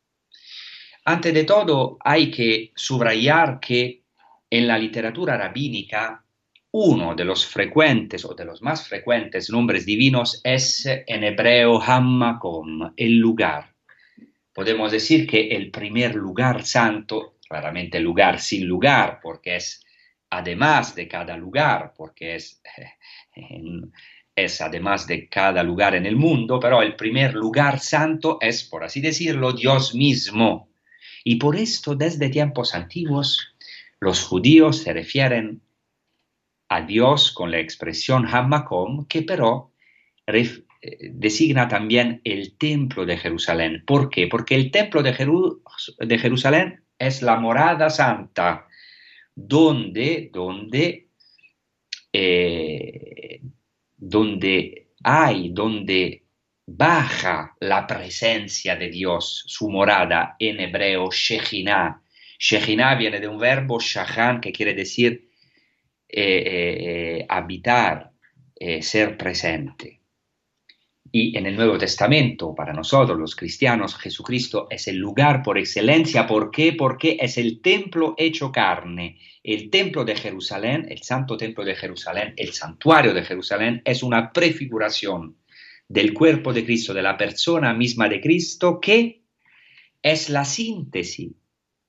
Antes 1.05 1.35
de 1.35 1.45
todo, 1.45 1.99
hay 2.03 2.31
que 2.31 2.73
subrayar 2.75 3.61
que 3.61 4.05
en 4.49 4.67
la 4.67 4.79
literatura 4.79 5.37
rabínica 5.37 6.25
uno 6.71 7.15
de 7.15 7.27
los 7.27 7.45
frecuentes 7.45 8.25
o 8.25 8.33
de 8.33 8.47
los 8.47 8.63
más 8.63 8.89
frecuentes 8.89 9.51
nombres 9.51 9.85
divinos 9.85 10.41
es 10.45 10.87
en 10.87 11.25
hebreo 11.25 11.79
Hammakom, 11.79 12.95
el 12.97 13.19
lugar 13.19 13.72
podemos 14.53 14.93
decir 14.93 15.27
que 15.27 15.49
el 15.49 15.71
primer 15.71 16.15
lugar 16.15 16.65
santo, 16.65 17.39
claramente 17.49 18.01
lugar 18.01 18.41
sin 18.41 18.67
lugar, 18.67 19.21
porque 19.23 19.57
es 19.57 19.85
además 20.31 20.95
de 20.95 21.09
cada 21.09 21.37
lugar, 21.37 21.93
porque 21.97 22.37
es, 22.37 22.63
es 24.35 24.61
además 24.61 25.07
de 25.07 25.29
cada 25.29 25.63
lugar 25.63 25.95
en 25.95 26.07
el 26.07 26.17
mundo, 26.17 26.59
pero 26.59 26.83
el 26.83 26.97
primer 26.97 27.35
lugar 27.35 27.79
santo 27.79 28.39
es, 28.41 28.65
por 28.65 28.85
así 28.85 29.01
decirlo, 29.01 29.53
Dios 29.53 29.95
mismo. 29.95 30.71
Y 31.25 31.37
por 31.37 31.57
esto, 31.57 31.95
desde 31.95 32.31
tiempos 32.31 32.75
antiguos, 32.75 33.55
los 34.01 34.25
judíos 34.25 34.79
se 34.79 34.93
refieren 34.93 35.63
a 36.69 36.81
Dios 36.81 37.33
con 37.33 37.51
la 37.51 37.59
expresión 37.59 38.27
Hammakom, 38.27 39.07
que 39.07 39.23
pero 39.23 39.73
designa 40.83 41.69
también 41.69 42.21
el 42.25 42.57
templo 42.57 43.07
de 43.07 43.17
Jerusalén. 43.17 43.85
¿Por 43.87 44.11
qué? 44.11 44.27
Porque 44.27 44.57
el 44.57 44.71
templo 44.71 45.03
de, 45.03 45.13
de 45.99 46.19
Jerusalén 46.19 46.83
es 46.99 47.23
la 47.23 47.37
morada 47.37 47.91
santa, 47.91 48.67
donde, 49.35 50.31
donde, 50.33 51.09
eh, 52.13 53.41
donde 53.97 54.89
hay, 55.03 55.51
donde 55.51 56.25
baja 56.67 57.57
la 57.61 57.87
presencia 57.87 58.77
de 58.77 58.89
Dios, 58.89 59.45
su 59.47 59.69
morada 59.69 60.37
en 60.39 60.61
hebreo 60.61 61.11
Shechinah. 61.11 62.03
Shechinah 62.39 62.95
viene 62.97 63.21
de 63.21 63.29
un 63.29 63.39
verbo 63.39 63.79
shahan 63.81 64.41
que 64.41 64.53
quiere 64.53 64.75
decir 64.75 65.29
eh, 66.09 66.43
eh, 66.47 67.27
habitar, 67.29 68.11
ser 68.81 69.17
presente. 69.17 70.02
Y 71.15 71.37
en 71.37 71.45
el 71.45 71.57
Nuevo 71.57 71.77
Testamento, 71.77 72.55
para 72.55 72.73
nosotros 72.73 73.19
los 73.19 73.37
cristianos, 73.37 73.97
Jesucristo 73.97 74.67
es 74.71 74.89
el 74.89 74.97
lugar 74.97 75.43
por 75.43 75.59
excelencia. 75.59 76.27
¿Por 76.27 76.51
qué? 76.51 76.73
Porque 76.73 77.19
es 77.21 77.37
el 77.37 77.61
templo 77.61 78.15
hecho 78.17 78.51
carne. 78.51 79.19
El 79.45 79.69
templo 79.69 80.07
de 80.07 80.17
Jerusalén, 80.17 80.87
el 80.89 81.03
santo 81.03 81.37
templo 81.37 81.67
de 81.67 81.77
Jerusalén, 81.77 82.33
el 82.39 82.55
santuario 82.55 83.13
de 83.13 83.25
Jerusalén, 83.25 83.83
es 83.85 84.03
una 84.03 84.33
prefiguración 84.33 85.37
del 85.87 86.15
cuerpo 86.15 86.55
de 86.55 86.65
Cristo, 86.65 86.95
de 86.95 87.03
la 87.03 87.19
persona 87.19 87.75
misma 87.75 88.09
de 88.09 88.19
Cristo, 88.19 88.81
que 88.81 89.23
es 90.01 90.31
la 90.31 90.47
síntesis 90.47 91.33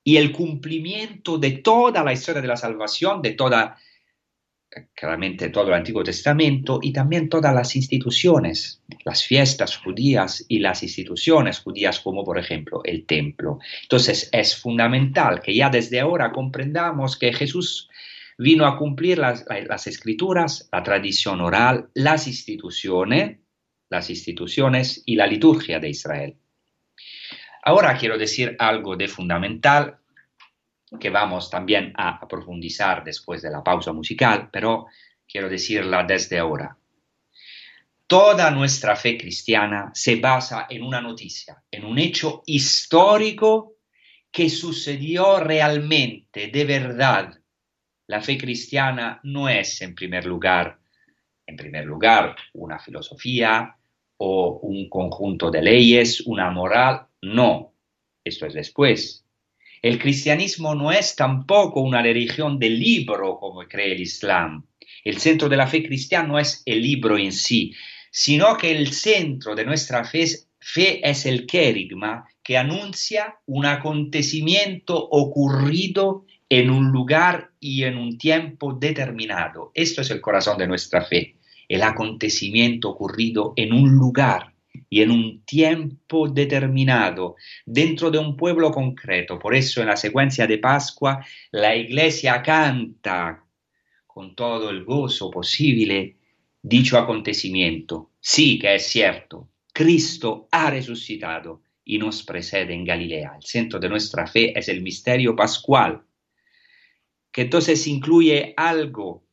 y 0.04 0.18
el 0.18 0.32
cumplimiento 0.32 1.38
de 1.38 1.52
toda 1.52 2.04
la 2.04 2.12
historia 2.12 2.42
de 2.42 2.48
la 2.48 2.58
salvación, 2.58 3.22
de 3.22 3.32
toda 3.32 3.78
claramente 4.94 5.50
todo 5.50 5.68
el 5.68 5.74
Antiguo 5.74 6.02
Testamento 6.02 6.78
y 6.82 6.92
también 6.92 7.28
todas 7.28 7.54
las 7.54 7.76
instituciones, 7.76 8.82
las 9.04 9.24
fiestas 9.24 9.76
judías 9.76 10.44
y 10.48 10.58
las 10.58 10.82
instituciones 10.82 11.60
judías 11.60 12.00
como 12.00 12.24
por 12.24 12.38
ejemplo 12.38 12.82
el 12.84 13.06
templo. 13.06 13.58
Entonces 13.82 14.28
es 14.32 14.56
fundamental 14.56 15.40
que 15.40 15.54
ya 15.54 15.70
desde 15.70 16.00
ahora 16.00 16.32
comprendamos 16.32 17.18
que 17.18 17.32
Jesús 17.32 17.88
vino 18.38 18.66
a 18.66 18.76
cumplir 18.76 19.18
las, 19.18 19.86
escrituras, 19.86 20.68
la 20.72 20.82
tradición 20.82 21.40
oral, 21.40 21.88
las 21.94 22.26
instituciones 22.26 23.38
las 23.94 24.10
instituciones 24.10 25.02
y 25.06 25.14
la 25.14 25.26
liturgia 25.26 25.78
de 25.78 25.90
Israel. 25.90 26.36
Ahora 27.62 27.96
quiero 27.96 28.18
decir 28.18 28.56
algo 28.58 28.96
de 28.96 29.08
fundamental 29.08 29.98
que 30.98 31.10
vamos 31.10 31.50
también 31.50 31.92
a 31.96 32.26
profundizar 32.26 33.04
después 33.04 33.42
de 33.42 33.50
la 33.50 33.62
pausa 33.62 33.92
musical, 33.92 34.48
pero 34.52 34.86
quiero 35.26 35.48
decirla 35.48 36.04
desde 36.04 36.38
ahora. 36.38 36.76
Toda 38.06 38.50
nuestra 38.50 38.96
fe 38.96 39.16
cristiana 39.16 39.90
se 39.94 40.16
basa 40.16 40.66
en 40.68 40.82
una 40.82 41.00
noticia, 41.00 41.62
en 41.70 41.84
un 41.84 41.98
hecho 41.98 42.42
histórico 42.46 43.76
que 44.30 44.50
sucedió 44.50 45.40
realmente, 45.40 46.48
de 46.48 46.64
verdad. 46.64 47.40
La 48.06 48.20
fe 48.20 48.36
cristiana 48.36 49.20
no 49.22 49.48
es 49.48 49.80
en 49.80 49.94
primer 49.94 50.26
lugar, 50.26 50.78
en 51.46 51.56
primer 51.56 51.86
lugar, 51.86 52.36
una 52.52 52.78
filosofía 52.78 53.76
o 54.18 54.58
un 54.62 54.88
conjunto 54.88 55.50
de 55.50 55.62
leyes, 55.62 56.20
una 56.26 56.50
moral, 56.50 57.06
no. 57.22 57.74
Esto 58.22 58.46
es 58.46 58.54
después. 58.54 59.23
El 59.84 59.98
cristianismo 59.98 60.74
no 60.74 60.92
es 60.92 61.14
tampoco 61.14 61.82
una 61.82 62.00
religión 62.00 62.58
de 62.58 62.70
libro 62.70 63.36
como 63.38 63.60
cree 63.68 63.92
el 63.92 64.00
Islam. 64.00 64.64
El 65.04 65.18
centro 65.18 65.46
de 65.50 65.58
la 65.58 65.66
fe 65.66 65.82
cristiana 65.82 66.26
no 66.26 66.38
es 66.38 66.62
el 66.64 66.80
libro 66.80 67.18
en 67.18 67.32
sí, 67.32 67.74
sino 68.10 68.56
que 68.56 68.70
el 68.70 68.94
centro 68.94 69.54
de 69.54 69.66
nuestra 69.66 70.02
fe, 70.06 70.22
es 70.22 71.26
el 71.26 71.44
querigma 71.44 72.26
que 72.42 72.56
anuncia 72.56 73.36
un 73.44 73.66
acontecimiento 73.66 74.96
ocurrido 74.96 76.24
en 76.48 76.70
un 76.70 76.90
lugar 76.90 77.50
y 77.60 77.84
en 77.84 77.98
un 77.98 78.16
tiempo 78.16 78.72
determinado. 78.72 79.70
Esto 79.74 80.00
es 80.00 80.10
el 80.10 80.22
corazón 80.22 80.56
de 80.56 80.66
nuestra 80.66 81.04
fe, 81.04 81.36
el 81.68 81.82
acontecimiento 81.82 82.88
ocurrido 82.88 83.52
en 83.56 83.74
un 83.74 83.90
lugar 83.90 84.53
y 84.88 85.02
en 85.02 85.10
un 85.10 85.44
tiempo 85.44 86.28
determinado, 86.28 87.36
dentro 87.64 88.10
de 88.10 88.18
un 88.18 88.36
pueblo 88.36 88.70
concreto. 88.70 89.38
Por 89.38 89.54
eso 89.54 89.80
en 89.80 89.88
la 89.88 89.96
secuencia 89.96 90.46
de 90.46 90.58
Pascua 90.58 91.24
la 91.52 91.74
iglesia 91.74 92.42
canta 92.42 93.44
con 94.06 94.34
todo 94.34 94.70
el 94.70 94.84
gozo 94.84 95.30
posible 95.30 96.16
dicho 96.62 96.98
acontecimiento. 96.98 98.10
Sí 98.20 98.58
que 98.58 98.74
es 98.76 98.86
cierto, 98.86 99.48
Cristo 99.72 100.48
ha 100.50 100.70
resucitado 100.70 101.62
y 101.84 101.98
nos 101.98 102.22
precede 102.22 102.74
en 102.74 102.84
Galilea. 102.84 103.34
El 103.36 103.42
centro 103.42 103.78
de 103.78 103.88
nuestra 103.88 104.26
fe 104.26 104.58
es 104.58 104.68
el 104.68 104.80
misterio 104.82 105.36
pascual, 105.36 106.02
que 107.30 107.42
entonces 107.42 107.86
incluye 107.86 108.54
algo 108.56 109.24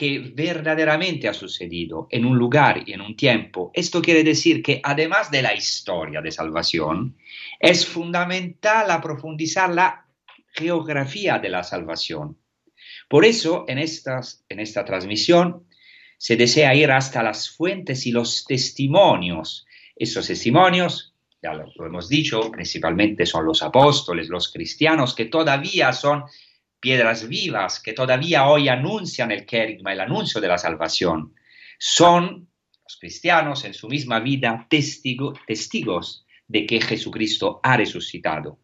que 0.00 0.32
verdaderamente 0.34 1.28
ha 1.28 1.34
sucedido 1.34 2.08
en 2.10 2.24
un 2.24 2.38
lugar 2.38 2.88
y 2.88 2.94
en 2.94 3.02
un 3.02 3.14
tiempo. 3.14 3.70
Esto 3.74 4.00
quiere 4.00 4.24
decir 4.24 4.62
que 4.62 4.80
además 4.82 5.30
de 5.30 5.42
la 5.42 5.54
historia 5.54 6.22
de 6.22 6.30
salvación, 6.30 7.18
es 7.58 7.84
fundamental 7.84 8.90
aprofundizar 8.90 9.68
la 9.68 10.06
geografía 10.54 11.38
de 11.38 11.50
la 11.50 11.62
salvación. 11.62 12.38
Por 13.10 13.26
eso, 13.26 13.66
en, 13.68 13.76
estas, 13.76 14.42
en 14.48 14.60
esta 14.60 14.86
transmisión, 14.86 15.66
se 16.16 16.38
desea 16.38 16.74
ir 16.74 16.90
hasta 16.90 17.22
las 17.22 17.50
fuentes 17.50 18.06
y 18.06 18.10
los 18.10 18.46
testimonios. 18.46 19.66
Esos 19.94 20.26
testimonios, 20.28 21.12
ya 21.42 21.52
lo, 21.52 21.66
hemos 21.84 22.08
dicho, 22.08 22.50
principalmente 22.50 23.26
son 23.26 23.44
los 23.44 23.62
apóstoles, 23.62 24.30
los 24.30 24.50
cristianos, 24.50 25.14
que 25.14 25.26
todavía 25.26 25.92
son 25.92 26.24
piedras 26.80 27.28
vivas, 27.28 27.80
que 27.80 27.92
todavía 27.92 28.46
hoy 28.46 28.68
anuncian 28.68 29.30
el 29.30 29.46
querigma, 29.46 29.92
el 29.92 30.00
anuncio 30.00 30.40
de 30.40 30.48
la 30.48 30.58
salvación. 30.58 31.34
Son 31.78 32.48
los 32.82 32.98
cristianos 32.98 33.64
en 33.64 33.74
su 33.74 33.88
misma 33.88 34.20
vida 34.20 34.66
testigos 34.68 36.26
de 36.48 36.66
que 36.66 36.80
Jesucristo 36.80 37.60
ha 37.62 37.76
resucitado. 37.76 38.58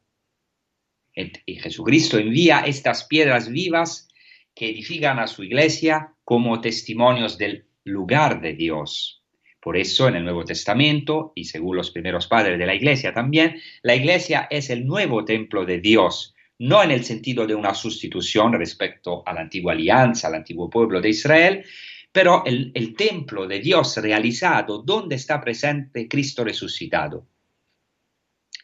Y 1.14 1.57
Jesucristo 1.57 2.18
envía 2.18 2.61
estas 2.61 3.05
piedras 3.05 3.48
vivas 3.48 4.09
que 4.55 4.70
edifican 4.70 5.18
a 5.18 5.26
su 5.26 5.44
iglesia 5.44 6.14
como 6.24 6.61
testimonios 6.61 7.38
del 7.38 7.66
lugar 7.85 8.40
de 8.40 8.55
Dios. 8.55 9.22
Por 9.61 9.76
eso 9.76 10.09
en 10.09 10.16
el 10.16 10.24
Nuevo 10.24 10.44
Testamento, 10.44 11.33
y 11.35 11.44
según 11.44 11.76
los 11.76 11.90
primeros 11.90 12.26
padres 12.26 12.59
de 12.59 12.66
la 12.66 12.74
iglesia 12.74 13.12
también, 13.12 13.61
la 13.83 13.96
iglesia 13.96 14.46
es 14.50 14.70
el 14.70 14.87
nuevo 14.87 15.24
templo 15.24 15.64
de 15.64 15.81
Dios, 15.81 16.36
no 16.58 16.82
en 16.82 16.90
el 16.90 17.04
sentido 17.04 17.46
de 17.46 17.54
una 17.54 17.74
sustitución 17.74 18.52
respecto 18.54 19.22
a 19.26 19.32
la 19.32 19.42
antigua 19.42 19.72
alianza, 19.72 20.28
al 20.28 20.34
antiguo 20.36 20.70
pueblo 20.70 21.00
de 21.00 21.10
Israel, 21.10 21.64
pero 22.12 22.44
el, 22.46 22.72
el 22.74 22.94
templo 22.94 23.46
de 23.46 23.60
Dios 23.60 23.96
realizado 23.98 24.82
donde 24.82 25.16
está 25.16 25.40
presente 25.40 26.08
Cristo 26.08 26.44
resucitado. 26.44 27.26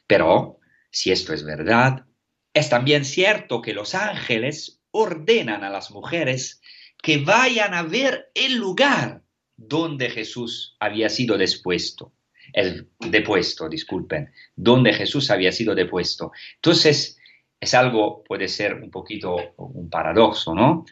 Pero, 0.06 0.58
si 0.90 1.10
esto 1.10 1.32
es 1.32 1.44
verdad, 1.44 2.06
es 2.54 2.68
también 2.68 3.04
cierto 3.04 3.60
que 3.62 3.74
los 3.74 3.94
ángeles 3.94 4.80
ordenan 4.90 5.64
a 5.64 5.70
las 5.70 5.90
mujeres 5.90 6.60
que 7.02 7.18
vayan 7.18 7.74
a 7.74 7.82
ver 7.82 8.30
el 8.34 8.56
lugar 8.56 9.22
donde 9.56 10.10
Jesús 10.10 10.76
había 10.80 11.08
sido 11.08 11.36
depuesto, 11.36 12.12
el 12.52 12.90
depuesto, 12.98 13.68
disculpen, 13.68 14.30
donde 14.54 14.92
Jesús 14.92 15.30
había 15.30 15.52
sido 15.52 15.74
depuesto. 15.74 16.32
Entonces, 16.56 17.18
es 17.62 17.74
algo, 17.74 18.24
puede 18.24 18.48
ser 18.48 18.74
un 18.74 18.90
poquito 18.90 19.54
un 19.56 19.88
paradojo, 19.88 20.52
¿no? 20.52 20.84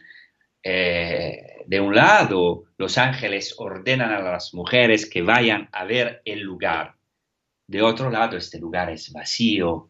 Eh, 0.63 1.65
de 1.67 1.81
un 1.81 1.93
lado, 1.93 2.63
los 2.77 2.97
ángeles 2.97 3.55
ordenan 3.57 4.13
a 4.13 4.21
las 4.21 4.53
mujeres 4.53 5.05
que 5.05 5.21
vayan 5.21 5.67
a 5.73 5.83
ver 5.83 6.21
el 6.23 6.39
lugar. 6.39 6.95
De 7.67 7.81
otro 7.81 8.09
lado, 8.09 8.37
este 8.37 8.57
lugar 8.57 8.89
es 8.89 9.11
vacío, 9.11 9.89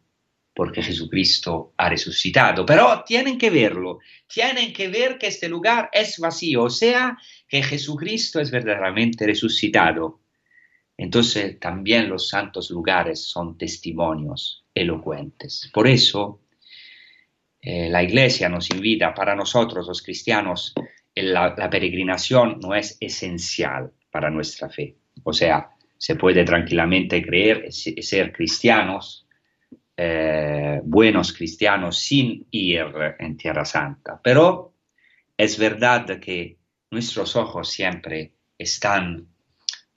porque 0.55 0.81
Jesucristo 0.81 1.75
ha 1.77 1.87
resucitado. 1.87 2.65
Pero 2.65 3.03
tienen 3.05 3.37
que 3.37 3.51
verlo, 3.51 3.99
tienen 4.25 4.73
que 4.73 4.87
ver 4.87 5.19
que 5.19 5.27
este 5.27 5.47
lugar 5.47 5.91
es 5.93 6.17
vacío, 6.17 6.63
o 6.63 6.69
sea, 6.71 7.15
que 7.47 7.61
Jesucristo 7.61 8.39
es 8.39 8.49
verdaderamente 8.49 9.27
resucitado. 9.27 10.21
Entonces 10.97 11.59
también 11.59 12.09
los 12.09 12.27
santos 12.27 12.71
lugares 12.71 13.23
son 13.23 13.55
testimonios 13.55 14.65
elocuentes. 14.73 15.69
Por 15.71 15.87
eso 15.87 16.40
eh, 17.61 17.89
la 17.89 18.03
iglesia 18.03 18.49
nos 18.49 18.69
invita, 18.69 19.13
para 19.13 19.35
nosotros 19.35 19.87
los 19.87 20.01
cristianos, 20.01 20.73
la, 21.15 21.53
la 21.57 21.69
peregrinación 21.69 22.59
no 22.59 22.73
es 22.73 22.97
esencial 22.99 23.91
para 24.09 24.29
nuestra 24.29 24.69
fe. 24.69 24.95
O 25.23 25.33
sea, 25.33 25.69
se 25.97 26.15
puede 26.15 26.43
tranquilamente 26.43 27.21
creer 27.21 27.65
y 27.67 28.01
ser 28.01 28.31
cristianos 28.31 29.27
eh, 30.03 30.79
buenos 30.83 31.31
cristianos 31.31 31.99
sin 31.99 32.47
ir 32.49 32.85
en 33.19 33.37
Tierra 33.37 33.65
Santa. 33.65 34.19
Pero 34.23 34.73
es 35.37 35.59
verdad 35.59 36.19
que 36.19 36.57
nuestros 36.89 37.35
ojos 37.35 37.69
siempre 37.69 38.33
están, 38.57 39.27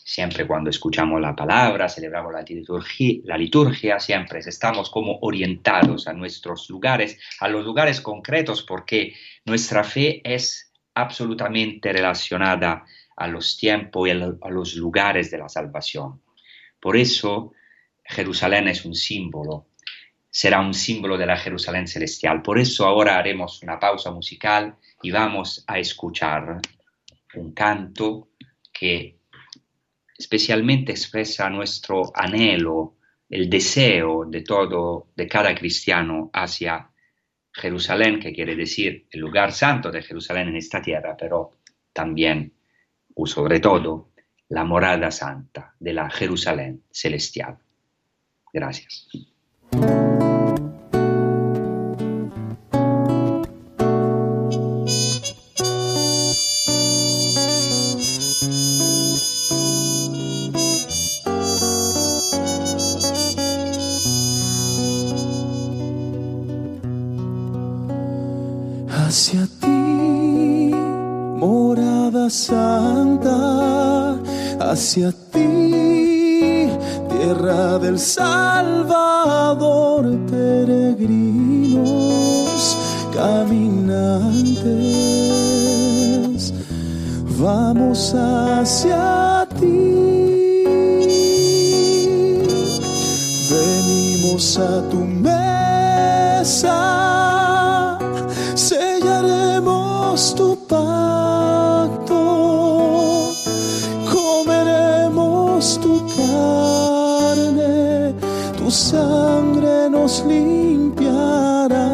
siempre 0.04 0.46
cuando 0.46 0.68
escuchamos 0.68 1.20
la 1.20 1.34
palabra, 1.34 1.88
celebramos 1.88 2.32
la 2.32 2.42
liturgia, 2.42 3.20
la 3.24 3.38
liturgia, 3.38 3.98
siempre 3.98 4.40
estamos 4.40 4.90
como 4.90 5.18
orientados 5.22 6.06
a 6.06 6.12
nuestros 6.12 6.68
lugares, 6.68 7.18
a 7.40 7.48
los 7.48 7.64
lugares 7.64 8.02
concretos, 8.02 8.62
porque 8.62 9.14
nuestra 9.46 9.82
fe 9.82 10.20
es 10.22 10.70
absolutamente 10.94 11.92
relacionada 11.92 12.84
a 13.16 13.26
los 13.28 13.56
tiempos 13.56 14.06
y 14.06 14.10
a 14.10 14.50
los 14.50 14.74
lugares 14.76 15.30
de 15.30 15.38
la 15.38 15.48
salvación. 15.48 16.20
Por 16.78 16.96
eso 16.96 17.52
Jerusalén 18.04 18.68
es 18.68 18.84
un 18.84 18.94
símbolo 18.94 19.66
será 20.34 20.60
un 20.60 20.74
símbolo 20.74 21.16
de 21.16 21.26
la 21.26 21.36
Jerusalén 21.36 21.86
celestial. 21.86 22.42
Por 22.42 22.58
eso 22.58 22.84
ahora 22.86 23.16
haremos 23.16 23.62
una 23.62 23.78
pausa 23.78 24.10
musical 24.10 24.74
y 25.00 25.12
vamos 25.12 25.62
a 25.68 25.78
escuchar 25.78 26.60
un 27.36 27.52
canto 27.52 28.30
que 28.72 29.20
especialmente 30.16 30.92
expresa 30.92 31.50
nuestro 31.50 32.12
anhelo, 32.14 32.96
el 33.28 33.50
deseo 33.50 34.24
de 34.26 34.42
todo, 34.42 35.08
de 35.16 35.26
cada 35.26 35.54
cristiano 35.54 36.30
hacia 36.32 36.90
Jerusalén, 37.52 38.20
que 38.20 38.32
quiere 38.32 38.54
decir 38.54 39.06
el 39.10 39.20
lugar 39.20 39.52
santo 39.52 39.90
de 39.90 40.02
Jerusalén 40.02 40.48
en 40.48 40.56
esta 40.56 40.80
tierra, 40.80 41.16
pero 41.16 41.58
también, 41.92 42.52
o 43.14 43.26
sobre 43.26 43.60
todo, 43.60 44.10
la 44.48 44.64
morada 44.64 45.10
santa 45.10 45.74
de 45.78 45.92
la 45.92 46.10
Jerusalén 46.10 46.84
celestial. 46.90 47.58
Gracias. 48.52 49.08
Hacia 74.94 75.10
ti, 75.32 76.70
tierra 77.08 77.78
del 77.80 77.98
Salvador, 77.98 79.56
peregrinos, 80.30 81.82
caminantes, 83.12 84.54
vamos 87.36 88.14
hacia 88.14 89.13
tu 108.64 108.70
sangre 108.70 109.90
nos 109.90 110.24
limpiará. 110.24 111.88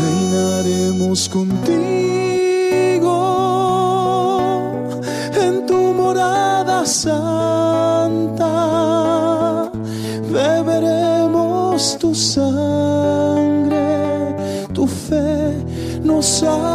Reinaremos 0.00 1.28
contigo 1.28 1.58
en 5.44 5.66
tu 5.66 5.92
morada 5.92 6.86
santa, 6.86 8.54
beberemos 10.32 11.98
tu 11.98 12.14
sangre, 12.14 13.86
tu 14.72 14.86
fe 14.86 15.52
nos 16.02 16.24
salvará. 16.24 16.73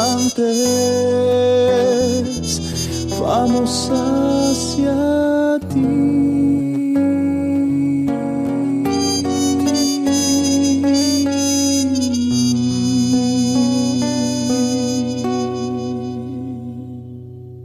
vamos 3.21 3.91
hacia 3.91 5.59
ti. 5.71 6.15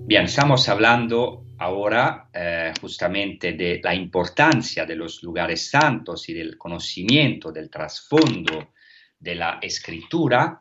Bien, 0.07 0.25
estamos 0.25 0.67
hablando 0.67 1.45
ahora 1.59 2.28
justamente 2.89 3.53
de 3.53 3.79
la 3.83 3.93
importancia 3.93 4.83
de 4.83 4.95
los 4.95 5.21
lugares 5.21 5.69
santos 5.69 6.27
y 6.27 6.33
del 6.33 6.57
conocimiento 6.57 7.51
del 7.51 7.69
trasfondo 7.69 8.73
de 9.19 9.35
la 9.35 9.59
escritura. 9.61 10.59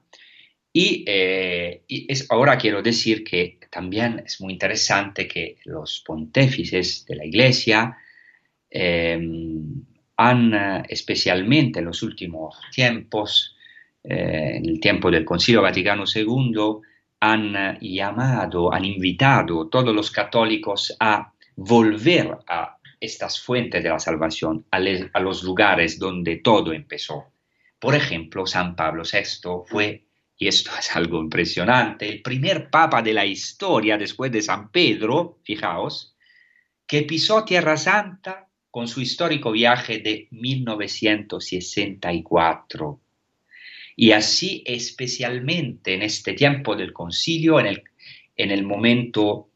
Y, 0.70 1.04
eh, 1.06 1.84
ahora 2.28 2.58
quiero 2.58 2.82
decir 2.82 3.24
que 3.24 3.58
también 3.70 4.22
es 4.26 4.42
muy 4.42 4.52
interesante 4.52 5.26
que 5.26 5.56
los 5.64 6.02
pontífices 6.06 7.06
de 7.06 7.16
la 7.16 7.24
Iglesia 7.24 7.96
eh, 8.70 9.18
han, 10.18 10.54
eh, 10.54 10.82
especialmente 10.86 11.78
en 11.78 11.86
los 11.86 12.02
últimos 12.02 12.60
tiempos, 12.70 13.56
en 14.04 14.66
el 14.66 14.80
tiempo 14.80 15.10
del 15.10 15.24
Concilio 15.24 15.62
Vaticano 15.62 16.04
II, 16.14 16.82
han 17.20 17.78
llamado, 17.80 18.72
han 18.72 18.84
invitado 18.84 19.62
a 19.62 19.70
todos 19.70 19.94
los 19.94 20.10
católicos 20.10 20.94
a 21.00 21.32
volver 21.60 22.38
a 22.46 22.78
estas 23.00 23.40
fuentes 23.40 23.82
de 23.82 23.88
la 23.88 23.98
salvación, 23.98 24.64
a, 24.70 24.78
los 24.78 25.42
lugares 25.42 25.98
donde 25.98 26.36
todo 26.36 26.72
empezó. 26.72 27.32
Por 27.80 27.96
ejemplo, 27.96 28.46
San 28.46 28.76
Pablo 28.76 29.02
VI 29.02 29.64
fue, 29.66 30.04
y 30.36 30.46
esto 30.46 30.70
es 30.78 30.94
algo 30.94 31.20
impresionante, 31.20 32.08
el 32.08 32.22
primer 32.22 32.70
papa 32.70 33.02
de 33.02 33.12
la 33.12 33.26
historia 33.26 33.98
después 33.98 34.30
de 34.30 34.40
San 34.40 34.70
Pedro, 34.70 35.40
fijaos, 35.42 36.14
que 36.86 37.02
pisó 37.02 37.44
Tierra 37.44 37.76
Santa 37.76 38.46
con 38.70 38.86
su 38.86 39.00
histórico 39.00 39.50
viaje 39.50 39.98
de 39.98 40.28
1964. 40.30 43.00
Y 43.96 44.12
así, 44.12 44.62
especialmente 44.64 45.94
en 45.94 46.02
este 46.02 46.34
tiempo 46.34 46.76
del 46.76 46.92
concilio, 46.92 47.58
en 47.58 47.66
el, 47.66 47.82
en 48.36 48.52
el 48.52 48.64
momento, 48.64 49.47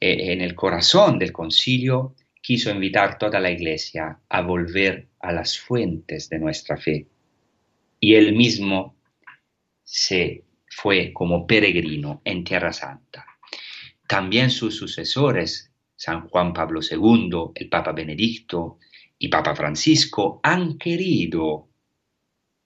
en 0.00 0.40
el 0.40 0.54
corazón 0.54 1.18
del 1.18 1.32
concilio, 1.32 2.14
quiso 2.40 2.70
invitar 2.70 3.18
toda 3.18 3.38
la 3.38 3.50
iglesia 3.50 4.18
a 4.28 4.40
volver 4.40 5.08
a 5.20 5.32
las 5.32 5.58
fuentes 5.58 6.28
de 6.30 6.38
nuestra 6.38 6.76
fe. 6.76 7.06
Y 8.00 8.14
él 8.14 8.34
mismo 8.34 8.96
se 9.84 10.44
fue 10.66 11.12
como 11.12 11.46
peregrino 11.46 12.22
en 12.24 12.44
Tierra 12.44 12.72
Santa. 12.72 13.26
También 14.06 14.50
sus 14.50 14.76
sucesores, 14.76 15.70
San 15.96 16.28
Juan 16.28 16.54
Pablo 16.54 16.80
II, 16.82 17.52
el 17.54 17.68
Papa 17.68 17.92
Benedicto 17.92 18.78
y 19.18 19.28
Papa 19.28 19.54
Francisco, 19.54 20.40
han 20.42 20.78
querido 20.78 21.68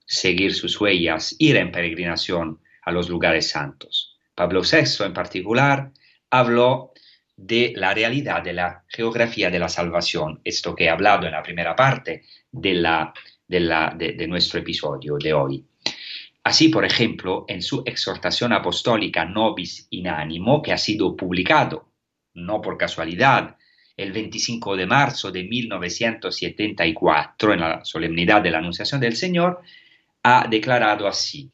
seguir 0.05 0.53
sus 0.53 0.79
huellas, 0.79 1.35
ir 1.39 1.57
en 1.57 1.71
peregrinación 1.71 2.61
a 2.83 2.91
los 2.91 3.09
lugares 3.09 3.49
santos. 3.49 4.17
Pablo 4.35 4.61
VI 4.61 5.03
en 5.03 5.13
particular 5.13 5.91
habló 6.29 6.93
de 7.37 7.73
la 7.75 7.93
realidad 7.93 8.41
de 8.41 8.53
la 8.53 8.83
geografía 8.87 9.49
de 9.49 9.59
la 9.59 9.67
salvación, 9.67 10.39
esto 10.43 10.75
que 10.75 10.85
he 10.85 10.89
hablado 10.89 11.25
en 11.25 11.33
la 11.33 11.43
primera 11.43 11.75
parte 11.75 12.23
de, 12.51 14.27
nuestro 14.27 14.59
episodio 14.59 15.17
de 15.17 15.33
hoy. 15.33 15.65
Así, 16.43 16.69
por 16.69 16.85
ejemplo, 16.85 17.45
en 17.47 17.61
su 17.61 17.83
exhortación 17.85 18.53
apostólica 18.53 19.25
Nobis 19.25 19.87
in 19.89 20.07
Animo, 20.07 20.61
que 20.61 20.71
ha 20.71 20.77
sido 20.77 21.15
publicado, 21.15 21.89
no 22.35 22.61
por 22.61 22.77
casualidad, 22.77 23.57
el 23.97 24.11
25 24.11 24.75
de 24.75 24.85
marzo 24.85 25.31
de 25.31 25.43
1974, 25.43 27.53
en 27.53 27.59
la 27.59 27.83
solemnidad 27.83 28.41
de 28.41 28.51
la 28.51 28.59
Anunciación 28.59 29.01
del 29.01 29.15
Señor, 29.15 29.61
ha 30.23 30.47
declarado 30.47 31.07
así. 31.07 31.51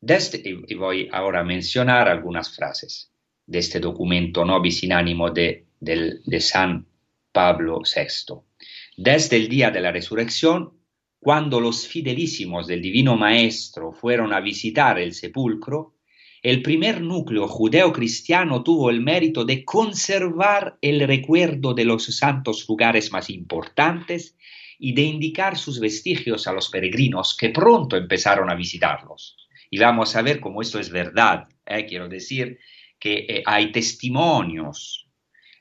Desde, 0.00 0.42
y 0.44 0.74
voy 0.74 1.08
ahora 1.12 1.40
a 1.40 1.44
mencionar 1.44 2.08
algunas 2.08 2.54
frases 2.54 3.10
de 3.46 3.58
este 3.58 3.80
documento 3.80 4.44
Nobis 4.44 4.82
in 4.82 4.92
Animo 4.92 5.30
de, 5.30 5.66
de, 5.80 6.18
de 6.24 6.40
San 6.40 6.86
Pablo 7.32 7.80
VI. 7.82 8.34
Desde 8.96 9.36
el 9.36 9.48
día 9.48 9.70
de 9.70 9.80
la 9.80 9.92
resurrección, 9.92 10.72
cuando 11.20 11.60
los 11.60 11.86
fidelísimos 11.86 12.66
del 12.66 12.82
Divino 12.82 13.16
Maestro 13.16 13.92
fueron 13.92 14.32
a 14.32 14.40
visitar 14.40 14.98
el 14.98 15.12
sepulcro, 15.12 15.96
el 16.42 16.62
primer 16.62 17.00
núcleo 17.00 17.48
judeo-cristiano 17.48 18.62
tuvo 18.62 18.90
el 18.90 19.00
mérito 19.00 19.44
de 19.44 19.64
conservar 19.64 20.78
el 20.80 21.00
recuerdo 21.00 21.74
de 21.74 21.84
los 21.84 22.04
santos 22.04 22.64
lugares 22.68 23.10
más 23.10 23.30
importantes 23.30 24.36
y 24.78 24.94
de 24.94 25.02
indicar 25.02 25.56
sus 25.56 25.80
vestigios 25.80 26.46
a 26.46 26.52
los 26.52 26.68
peregrinos 26.68 27.36
que 27.36 27.50
pronto 27.50 27.96
empezaron 27.96 28.48
a 28.48 28.54
visitarlos. 28.54 29.36
Y 29.70 29.78
vamos 29.78 30.14
a 30.14 30.22
ver 30.22 30.38
cómo 30.38 30.62
esto 30.62 30.78
es 30.78 30.90
verdad. 30.90 31.48
¿eh? 31.66 31.86
Quiero 31.86 32.08
decir 32.08 32.60
que 32.98 33.26
eh, 33.28 33.42
hay 33.44 33.72
testimonios 33.72 35.08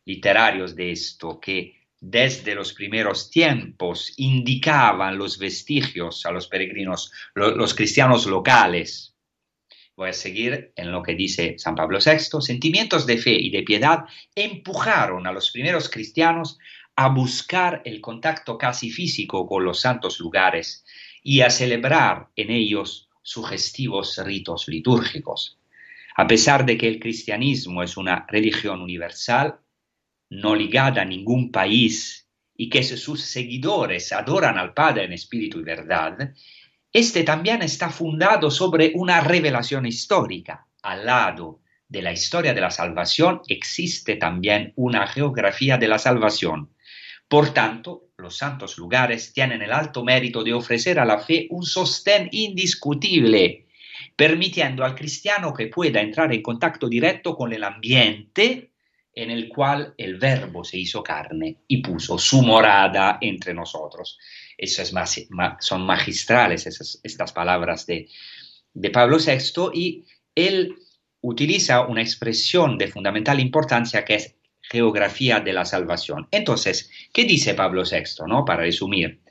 literarios 0.06 0.76
de 0.76 0.92
esto 0.92 1.40
que 1.40 1.76
desde 2.00 2.54
los 2.54 2.74
primeros 2.74 3.32
tiempos 3.32 4.14
indicaban 4.18 5.18
los 5.18 5.40
vestigios 5.40 6.26
a 6.26 6.32
los 6.32 6.48
peregrinos, 6.48 7.12
lo, 7.34 7.56
los 7.56 7.74
cristianos 7.74 8.26
locales. 8.28 9.16
Voy 9.96 10.10
a 10.10 10.14
seguir 10.14 10.74
en 10.76 10.92
lo 10.92 11.02
que 11.02 11.16
dice 11.16 11.56
San 11.58 11.74
Pablo 11.74 12.00
VI. 12.06 12.42
Sentimientos 12.42 13.06
de 13.06 13.18
fe 13.18 13.34
y 13.34 13.50
de 13.50 13.64
piedad 13.64 14.06
empujaron 14.36 15.26
a 15.26 15.32
los 15.32 15.52
primeros 15.52 15.90
cristianos 15.90 16.60
a 16.96 17.10
buscar 17.10 17.82
el 17.86 18.02
contacto 18.02 18.58
casi 18.58 18.90
físico 18.90 19.48
con 19.48 19.64
los 19.64 19.82
santos 19.82 20.20
lugares 20.20 20.86
y 21.24 21.42
a 21.42 21.50
celebrar 21.50 22.28
en 22.36 22.52
ellos 22.52 23.10
sugestivos 23.22 24.18
ritos 24.24 24.68
litúrgicos. 24.68 25.58
A 26.16 26.28
pesar 26.28 26.66
de 26.66 26.78
que 26.78 26.88
el 26.88 27.00
cristianismo 27.00 27.84
es 27.84 27.98
una 27.98 28.26
religión 28.30 28.82
universal, 28.82 29.60
no 30.30 30.56
ligada 30.56 31.02
a 31.02 31.06
ningún 31.06 31.52
país 31.52 32.30
y 32.56 32.70
que 32.70 32.84
sus 32.84 33.22
seguidores 33.22 34.14
adoran 34.14 34.58
al 34.58 34.74
Padre 34.74 35.04
en 35.04 35.14
espíritu 35.14 35.60
y 35.60 35.64
verdad, 35.64 36.34
este 36.94 37.24
también 37.24 37.62
está 37.62 37.90
fundado 37.90 38.50
sobre 38.50 38.94
una 38.96 39.20
revelación 39.20 39.86
histórica. 39.86 40.66
Al 40.82 41.06
lado 41.06 41.60
de 41.90 42.02
la 42.02 42.14
historia 42.14 42.54
de 42.54 42.62
la 42.62 42.72
salvación 42.72 43.42
existe 43.50 44.16
también 44.16 44.72
una 44.78 45.08
geografía 45.08 45.78
de 45.78 45.90
la 45.90 46.00
salvación. 46.00 46.74
Por 47.28 47.54
tanto, 47.54 48.12
los 48.18 48.38
santos 48.38 48.78
lugares 48.78 49.34
tienen 49.34 49.62
el 49.62 49.74
alto 49.74 50.06
mérito 50.06 50.44
de 50.44 50.54
ofrecer 50.54 50.98
a 51.00 51.06
la 51.06 51.20
fe 51.20 51.48
un 51.50 51.64
sostén 51.64 52.30
indiscutible, 52.32 53.65
permitiendo 54.16 54.86
al 54.86 54.96
cristiano 54.96 55.54
que 55.54 55.68
pueda 55.68 56.02
entrar 56.02 56.34
en 56.34 56.42
contacto 56.42 56.88
directo 56.88 57.36
con 57.36 57.52
el 57.54 57.64
ambiente 57.64 58.72
en 59.14 59.32
el 59.32 59.48
cual 59.48 59.94
el 59.98 60.18
verbo 60.18 60.64
se 60.64 60.78
hizo 60.78 61.02
carne 61.02 61.58
y 61.68 61.82
puso 61.82 62.18
su 62.18 62.42
morada 62.42 63.18
entre 63.22 63.54
nosotros. 63.54 64.20
Eso 64.58 64.82
es 64.82 64.94
más, 64.94 65.20
son 65.60 65.86
magistrales 65.86 66.68
estas 67.04 67.32
palabras 67.32 67.86
de, 67.86 68.10
de 68.74 68.90
Pablo 68.90 69.18
VI 69.18 69.70
y 69.74 70.06
él 70.34 70.76
utiliza 71.22 71.82
una 71.82 72.02
expresión 72.02 72.78
de 72.78 72.88
fundamental 72.88 73.40
importancia 73.40 74.04
que 74.06 74.16
es 74.16 74.36
geografía 74.62 75.40
de 75.40 75.54
la 75.54 75.66
salvación. 75.66 76.28
Entonces, 76.32 76.92
¿qué 77.14 77.24
dice 77.24 77.54
Pablo 77.54 77.84
VI? 77.84 78.26
No? 78.28 78.44
Para 78.44 78.64
resumir, 78.64 79.22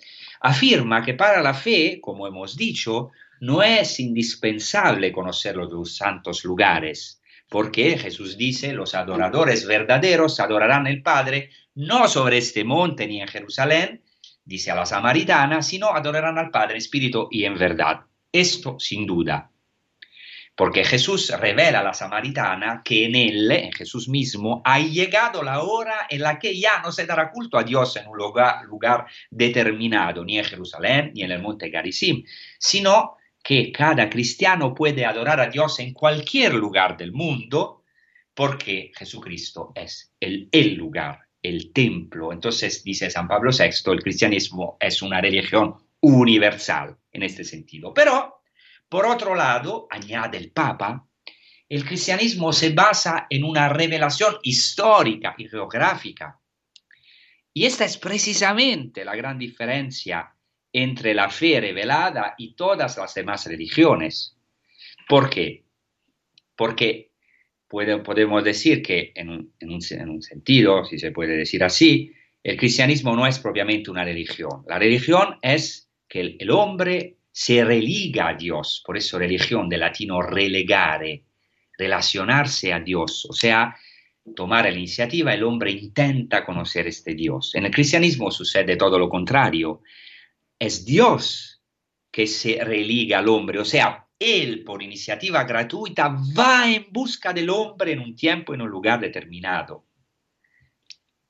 afirma 0.41 1.05
que 1.05 1.15
para 1.15 1.43
la 1.43 1.55
fe, 1.55 2.01
como 2.01 2.27
hemos 2.27 2.57
dicho, 2.57 3.11
no 3.41 3.63
es 3.63 4.01
indispensable 4.01 5.13
conocer 5.13 5.57
los 5.57 5.97
santos 5.97 6.45
lugares, 6.45 7.21
porque 7.49 7.99
Jesús 7.99 8.37
dice, 8.37 8.73
los 8.73 8.95
adoradores 8.95 9.67
verdaderos 9.67 10.41
adorarán 10.41 10.87
al 10.87 11.03
Padre 11.03 11.51
no 11.75 12.09
sobre 12.09 12.39
este 12.39 12.65
monte 12.65 13.07
ni 13.07 13.21
en 13.21 13.29
Jerusalén, 13.29 14.03
dice 14.45 14.71
a 14.71 14.75
la 14.75 14.87
samaritana, 14.87 15.63
sino 15.63 15.89
adorarán 15.89 16.39
al 16.39 16.51
Padre 16.51 16.79
espíritu 16.79 17.29
y 17.31 17.45
en 17.45 17.59
verdad. 17.59 18.01
Esto 18.33 18.79
sin 18.79 19.07
duda 19.07 19.51
porque 20.57 20.85
Jesús 20.85 21.33
revela 21.39 21.81
a 21.81 21.83
la 21.83 21.95
samaritana 21.95 22.83
que 22.85 23.07
en 23.07 23.17
él, 23.17 23.51
en 23.51 23.73
Jesús 23.73 24.09
mismo, 24.09 24.63
ha 24.65 24.79
llegado 24.79 25.43
la 25.43 25.63
hora 25.63 26.07
en 26.09 26.21
la 26.21 26.39
que 26.39 26.59
ya 26.59 26.81
no 26.81 26.93
se 26.93 27.07
dará 27.07 27.31
culto 27.31 27.59
a 27.59 27.65
Dios 27.65 27.97
en 27.97 28.07
un 28.07 28.17
lugar, 28.17 29.07
determinado, 29.31 30.25
ni 30.25 30.39
en 30.39 30.45
Jerusalén, 30.45 31.11
ni 31.15 31.23
en 31.23 31.33
el 31.33 31.43
monte 31.43 31.71
Garizim, 31.71 32.25
sino 32.59 33.17
que 33.45 33.71
cada 33.71 34.09
cristiano 34.09 34.75
puede 34.75 35.05
adorar 35.05 35.39
a 35.39 35.51
Dios 35.51 35.79
en 35.79 35.93
cualquier 35.93 36.55
lugar 36.55 36.97
del 36.97 37.13
mundo, 37.13 37.85
porque 38.33 38.91
Jesucristo 38.97 39.71
es 39.75 40.15
el, 40.19 40.49
lugar, 40.75 41.21
el 41.43 41.71
templo. 41.71 42.33
Entonces, 42.33 42.83
dice 42.83 43.11
San 43.11 43.29
Pablo 43.29 43.51
VI, 43.53 43.93
el 43.93 44.03
cristianismo 44.03 44.79
es 44.81 45.03
una 45.03 45.21
religión 45.21 45.75
universal 46.01 46.97
en 47.13 47.23
este 47.23 47.45
sentido. 47.45 47.93
Pero 47.93 48.41
por 48.89 49.05
otro 49.05 49.35
lado, 49.35 49.89
añade 49.91 50.39
el 50.39 50.51
Papa, 50.51 51.07
el 51.69 51.85
cristianismo 51.85 52.51
se 52.51 52.71
basa 52.71 53.27
en 53.29 53.45
una 53.45 53.69
revelación 53.69 54.37
histórica 54.43 55.35
y 55.37 55.49
geográfica. 55.49 56.41
Y 57.53 57.67
esta 57.67 57.85
es 57.85 57.99
precisamente 57.99 59.05
la 59.05 59.15
gran 59.15 59.39
diferencia 59.39 60.34
entre 60.75 61.15
la 61.15 61.31
fe 61.31 61.61
revelada 61.61 62.35
y 62.37 62.55
todas 62.55 62.99
las 62.99 63.15
demás 63.15 63.47
religiones. 63.47 64.37
¿Por 65.09 65.31
qué? 65.31 65.65
Porque 66.57 67.13
podemos 67.69 68.43
decir 68.45 68.83
que 68.83 69.13
en 69.15 69.31
un, 69.31 69.81
sentido, 69.81 70.85
si 70.85 70.99
se 70.99 71.13
puede 71.13 71.37
decir 71.37 71.63
así, 71.63 72.13
el 72.43 72.57
cristianismo 72.57 73.15
no 73.15 73.27
es 73.27 73.39
propiamente 73.39 73.91
una 73.91 74.05
religión. 74.05 74.65
La 74.69 74.79
religión 74.79 75.39
es 75.43 75.89
que 76.09 76.37
el 76.39 76.51
hombre 76.51 77.19
se 77.31 77.65
religa 77.65 78.29
a 78.29 78.35
Dios, 78.35 78.83
por 78.85 78.97
eso 78.97 79.19
religión 79.19 79.69
de 79.69 79.79
latino 79.79 80.23
relegare, 80.23 81.25
relacionarse 81.79 82.73
a 82.73 82.81
Dios, 82.81 83.27
o 83.29 83.33
sea, 83.33 83.77
tomar 84.35 84.65
la 84.65 84.73
iniciativa, 84.73 85.35
el 85.35 85.43
hombre 85.43 85.71
intenta 85.71 86.45
conocer 86.45 86.87
este 86.87 87.15
Dios. 87.15 87.55
En 87.55 87.67
el 87.67 87.73
cristianismo 87.73 88.31
sucede 88.31 88.77
todo 88.77 88.99
lo 88.99 89.09
contrario, 89.09 89.83
es 90.59 90.85
Dios 90.85 91.63
que 92.11 92.27
se 92.27 92.63
religa 92.63 93.19
al 93.19 93.29
hombre, 93.29 93.59
o 93.59 93.65
sea, 93.65 94.07
Él 94.19 94.63
por 94.63 94.83
iniciativa 94.83 95.45
gratuita 95.45 96.17
va 96.39 96.71
en 96.71 96.87
busca 96.91 97.33
del 97.33 97.51
hombre 97.51 97.93
en 97.93 98.01
un 98.01 98.15
tiempo, 98.15 98.55
en 98.55 98.63
un 98.63 98.71
lugar 98.71 99.01
determinado. 99.01 99.87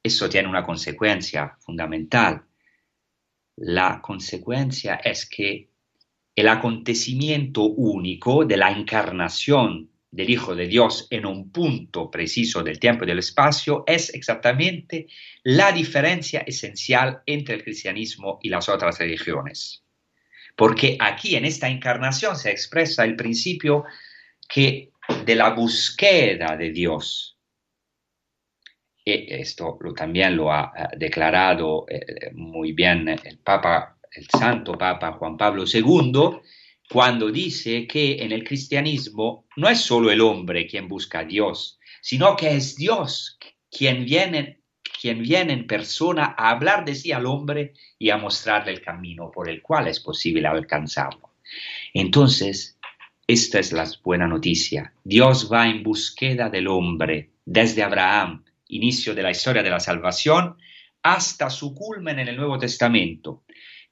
Eso 0.03 0.29
tiene 0.29 0.49
una 0.49 0.63
consecuencia 0.63 1.57
fundamental. 1.61 2.45
La 3.57 4.01
consecuencia 4.03 4.97
es 4.97 5.27
que 5.27 5.71
el 6.37 6.49
acontecimiento 6.49 7.63
único 7.63 8.45
de 8.45 8.57
la 8.57 8.71
encarnación 8.71 9.94
del 10.15 10.31
Hijo 10.31 10.55
de 10.55 10.69
Dios 10.69 11.09
en 11.11 11.27
un 11.27 11.51
punto 11.51 12.09
preciso 12.09 12.63
del 12.63 12.79
tiempo 12.79 13.03
y 13.03 13.09
del 13.09 13.19
espacio 13.19 13.83
es 13.85 14.15
exactamente 14.15 15.09
la 15.43 15.73
diferencia 15.73 16.41
esencial 16.47 17.23
entre 17.27 17.57
el 17.57 17.65
cristianismo 17.65 18.39
y 18.41 18.49
las 18.49 18.69
otras 18.69 18.97
religiones. 18.99 19.83
Porque 20.55 20.97
aquí 21.01 21.35
en 21.35 21.45
esta 21.45 21.69
encarnación 21.69 22.37
se 22.37 22.53
expresa 22.53 23.05
el 23.05 23.17
principio 23.17 23.85
que 24.49 24.93
de 25.27 25.35
la 25.35 25.51
búsqueda 25.51 26.57
de 26.57 26.71
Dios. 26.71 27.37
Y 29.05 29.35
esto 29.35 29.77
también 29.97 30.37
lo 30.37 30.53
ha 30.53 30.73
declarado 30.97 31.87
eh, 31.89 32.31
muy 32.33 32.73
bien 32.73 33.09
el 33.09 33.39
Papa 33.39 33.95
el 34.13 34.29
santo 34.29 34.79
Papa 34.79 35.13
Juan 35.13 35.37
Pablo 35.37 35.65
II, 35.67 36.41
cuando 36.89 37.31
dice 37.31 37.87
que 37.87 38.23
en 38.23 38.33
el 38.33 38.45
cristianismo 38.45 39.47
no 39.57 39.69
es 39.69 39.81
solo 39.81 40.11
el 40.11 40.21
hombre 40.21 40.67
quien 40.67 40.89
busca 40.89 41.21
a 41.21 41.25
Dios, 41.25 41.79
sino 42.01 42.37
que 42.37 42.57
es 42.57 42.77
Dios 42.77 43.39
quien 43.71 44.05
viene, 44.05 44.61
quien 45.01 45.23
viene 45.23 45.53
en 45.53 45.67
persona 45.67 46.35
a 46.37 46.51
hablar 46.51 46.85
de 46.85 46.95
sí 46.95 47.13
al 47.13 47.27
hombre 47.27 47.73
y 47.99 48.11
a 48.11 48.19
mostrarle 48.19 48.73
el 48.73 48.83
camino 48.83 49.31
por 49.31 49.49
el 49.49 49.63
cual 49.63 49.89
es 49.89 50.01
posible 50.01 50.47
alcanzarlo. 50.47 51.31
Entonces, 51.93 52.79
esta 53.27 53.59
es 53.59 53.73
la 53.73 53.89
buena 54.03 54.29
noticia. 54.29 54.93
Dios 55.03 55.51
va 55.51 55.69
en 55.69 55.83
búsqueda 55.83 56.51
del 56.51 56.69
hombre 56.69 57.31
desde 57.45 57.83
Abraham, 57.83 58.45
inicio 58.69 59.15
de 59.15 59.23
la 59.23 59.31
historia 59.31 59.63
de 59.63 59.71
la 59.71 59.81
salvación, 59.81 60.57
hasta 61.03 61.51
su 61.51 61.75
culmen 61.75 62.19
en 62.19 62.29
el 62.29 62.37
Nuevo 62.37 62.59
Testamento, 62.59 63.45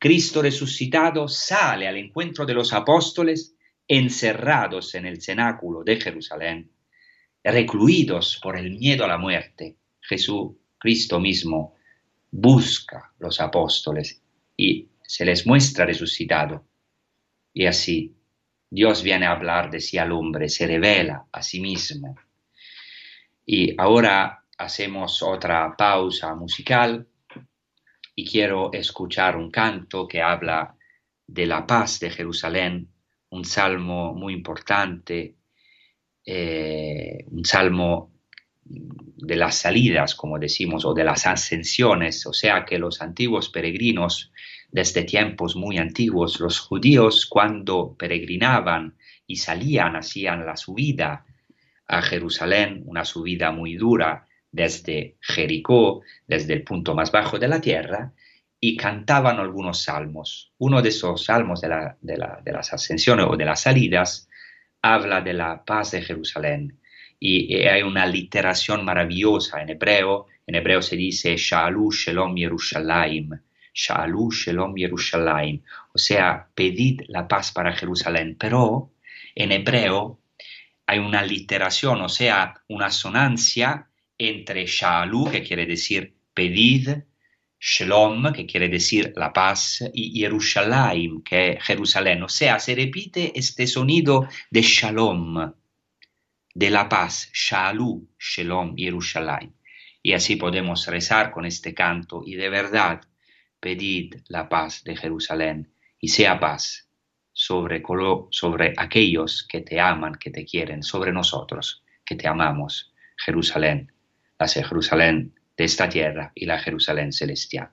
Cristo 0.02 0.42
resucitado 0.42 1.28
sale 1.28 1.86
al 1.86 1.96
encuentro 1.96 2.44
de 2.44 2.54
los 2.54 2.72
apóstoles 2.72 3.54
encerrados 3.86 4.96
en 4.96 5.06
el 5.06 5.22
cenáculo 5.22 5.84
de 5.84 6.00
Jerusalén, 6.00 6.72
recluidos 7.44 8.40
por 8.42 8.58
el 8.58 8.72
miedo 8.72 9.04
a 9.04 9.06
la 9.06 9.16
muerte. 9.16 9.76
Jesús, 10.00 10.56
Cristo 10.76 11.20
mismo, 11.20 11.76
busca 12.32 13.12
los 13.20 13.40
apóstoles 13.40 14.20
y 14.56 14.88
se 15.00 15.24
les 15.24 15.46
muestra 15.46 15.86
resucitado. 15.86 16.66
Y 17.54 17.66
así 17.66 18.12
Dios 18.68 19.04
viene 19.04 19.26
a 19.26 19.30
hablar 19.30 19.70
de 19.70 19.78
sí 19.78 19.98
al 19.98 20.10
hombre, 20.10 20.48
se 20.48 20.66
revela 20.66 21.26
a 21.30 21.44
sí 21.44 21.60
mismo. 21.60 22.16
Y 23.46 23.80
ahora 23.80 24.46
hacemos 24.58 25.22
otra 25.22 25.76
pausa 25.76 26.34
musical 26.34 27.06
y 28.14 28.26
quiero 28.26 28.72
escuchar 28.72 29.36
un 29.36 29.50
canto 29.50 30.06
que 30.06 30.20
habla 30.22 30.76
de 31.26 31.46
la 31.46 31.66
paz 31.66 32.00
de 32.00 32.10
Jerusalén, 32.10 32.88
un 33.30 33.44
salmo 33.44 34.14
muy 34.14 34.34
importante, 34.34 35.36
eh, 36.24 37.24
un 37.30 37.44
salmo 37.44 38.12
de 38.64 39.36
las 39.36 39.56
salidas, 39.56 40.14
como 40.14 40.38
decimos, 40.38 40.84
o 40.84 40.94
de 40.94 41.04
las 41.04 41.26
ascensiones, 41.26 42.26
o 42.26 42.32
sea 42.32 42.64
que 42.64 42.78
los 42.78 43.00
antiguos 43.00 43.48
peregrinos, 43.48 44.32
desde 44.70 45.04
tiempos 45.04 45.56
muy 45.56 45.78
antiguos, 45.78 46.40
los 46.40 46.58
judíos 46.58 47.26
cuando 47.26 47.94
peregrinaban 47.96 48.96
y 49.26 49.36
salían, 49.36 49.96
hacían 49.96 50.46
la 50.46 50.56
subida 50.56 51.24
a 51.86 52.02
Jerusalén, 52.02 52.82
una 52.86 53.04
subida 53.04 53.50
muy 53.52 53.74
dura, 53.74 54.26
desde 54.52 55.16
Jericó, 55.20 56.02
desde 56.26 56.52
el 56.52 56.62
punto 56.62 56.94
más 56.94 57.10
bajo 57.10 57.38
de 57.38 57.48
la 57.48 57.60
tierra, 57.60 58.12
y 58.60 58.76
cantaban 58.76 59.40
algunos 59.40 59.82
salmos. 59.82 60.52
Uno 60.58 60.80
de 60.82 60.90
esos 60.90 61.24
salmos 61.24 61.60
de, 61.60 61.68
las 61.68 62.72
ascensiones 62.72 63.26
o 63.28 63.36
de 63.36 63.44
las 63.44 63.62
salidas 63.62 64.28
habla 64.80 65.20
de 65.20 65.32
la 65.32 65.64
paz 65.64 65.90
de 65.90 66.02
Jerusalén. 66.02 66.78
Y, 67.18 67.56
hay 67.66 67.82
una 67.82 68.06
literación 68.06 68.84
maravillosa 68.84 69.60
en 69.62 69.70
hebreo. 69.70 70.26
En 70.46 70.54
hebreo 70.54 70.80
se 70.80 70.94
dice 70.94 71.36
Sha'alu 71.36 71.90
Shalom 71.90 72.36
Yerushalayim. 72.36 73.30
Shalom 73.74 74.76
Yerushalayim. 74.76 75.62
O 75.92 75.98
sea, 75.98 76.46
pedid 76.54 77.00
la 77.08 77.26
paz 77.26 77.50
para 77.50 77.72
Jerusalén. 77.72 78.36
Pero 78.38 78.92
en 79.34 79.50
hebreo 79.50 80.20
hay 80.86 80.98
una 80.98 81.22
literación, 81.22 82.00
o 82.02 82.08
sea, 82.08 82.54
una 82.68 82.90
sonancia 82.90 83.88
entre 84.28 84.66
Sha'alu, 84.66 85.30
que 85.30 85.42
quiere 85.42 85.66
decir 85.66 86.14
pedid, 86.34 86.88
Shalom, 87.64 88.32
que 88.32 88.44
quiere 88.44 88.68
decir 88.68 89.12
la 89.14 89.32
paz, 89.32 89.84
y 89.94 90.18
Jerusalén, 90.18 91.22
que 91.22 91.52
es 91.52 91.62
Jerusalén. 91.62 92.22
O 92.24 92.28
sea, 92.28 92.58
se 92.58 92.74
repite 92.74 93.38
este 93.38 93.68
sonido 93.68 94.26
de 94.50 94.62
Shalom, 94.62 95.52
de 96.54 96.70
la 96.70 96.88
paz, 96.88 97.30
Shalu, 97.32 98.08
Shalom, 98.18 98.74
Jerusalén. 98.76 99.54
Y 100.02 100.12
así 100.12 100.34
podemos 100.34 100.86
rezar 100.86 101.30
con 101.30 101.46
este 101.46 101.72
canto 101.72 102.22
y 102.26 102.34
de 102.34 102.48
verdad 102.48 103.00
pedid 103.60 104.16
la 104.26 104.48
paz 104.48 104.82
de 104.82 104.96
Jerusalén 104.96 105.72
y 106.00 106.08
sea 106.08 106.40
paz 106.40 106.88
sobre, 107.32 107.80
sobre 108.30 108.74
aquellos 108.76 109.46
que 109.48 109.60
te 109.60 109.78
aman, 109.78 110.16
que 110.16 110.30
te 110.30 110.44
quieren, 110.44 110.82
sobre 110.82 111.12
nosotros 111.12 111.84
que 112.04 112.16
te 112.16 112.26
amamos, 112.26 112.92
Jerusalén, 113.16 113.92
la 114.42 114.64
Jerusalén 114.64 115.32
de 115.56 115.64
esta 115.64 115.88
tierra 115.88 116.32
y 116.34 116.46
la 116.46 116.58
Jerusalén 116.58 117.12
celestial. 117.12 117.70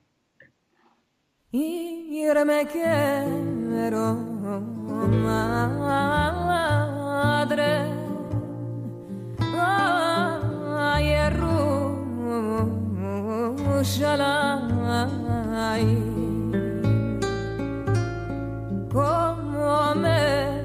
como 18.91 19.95
me, 19.95 20.61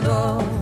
Mundo. 0.00 0.61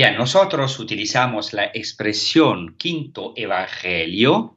Bien, 0.00 0.14
nosotros 0.14 0.78
utilizamos 0.78 1.52
la 1.52 1.72
expresión 1.74 2.76
quinto 2.76 3.32
evangelio 3.34 4.56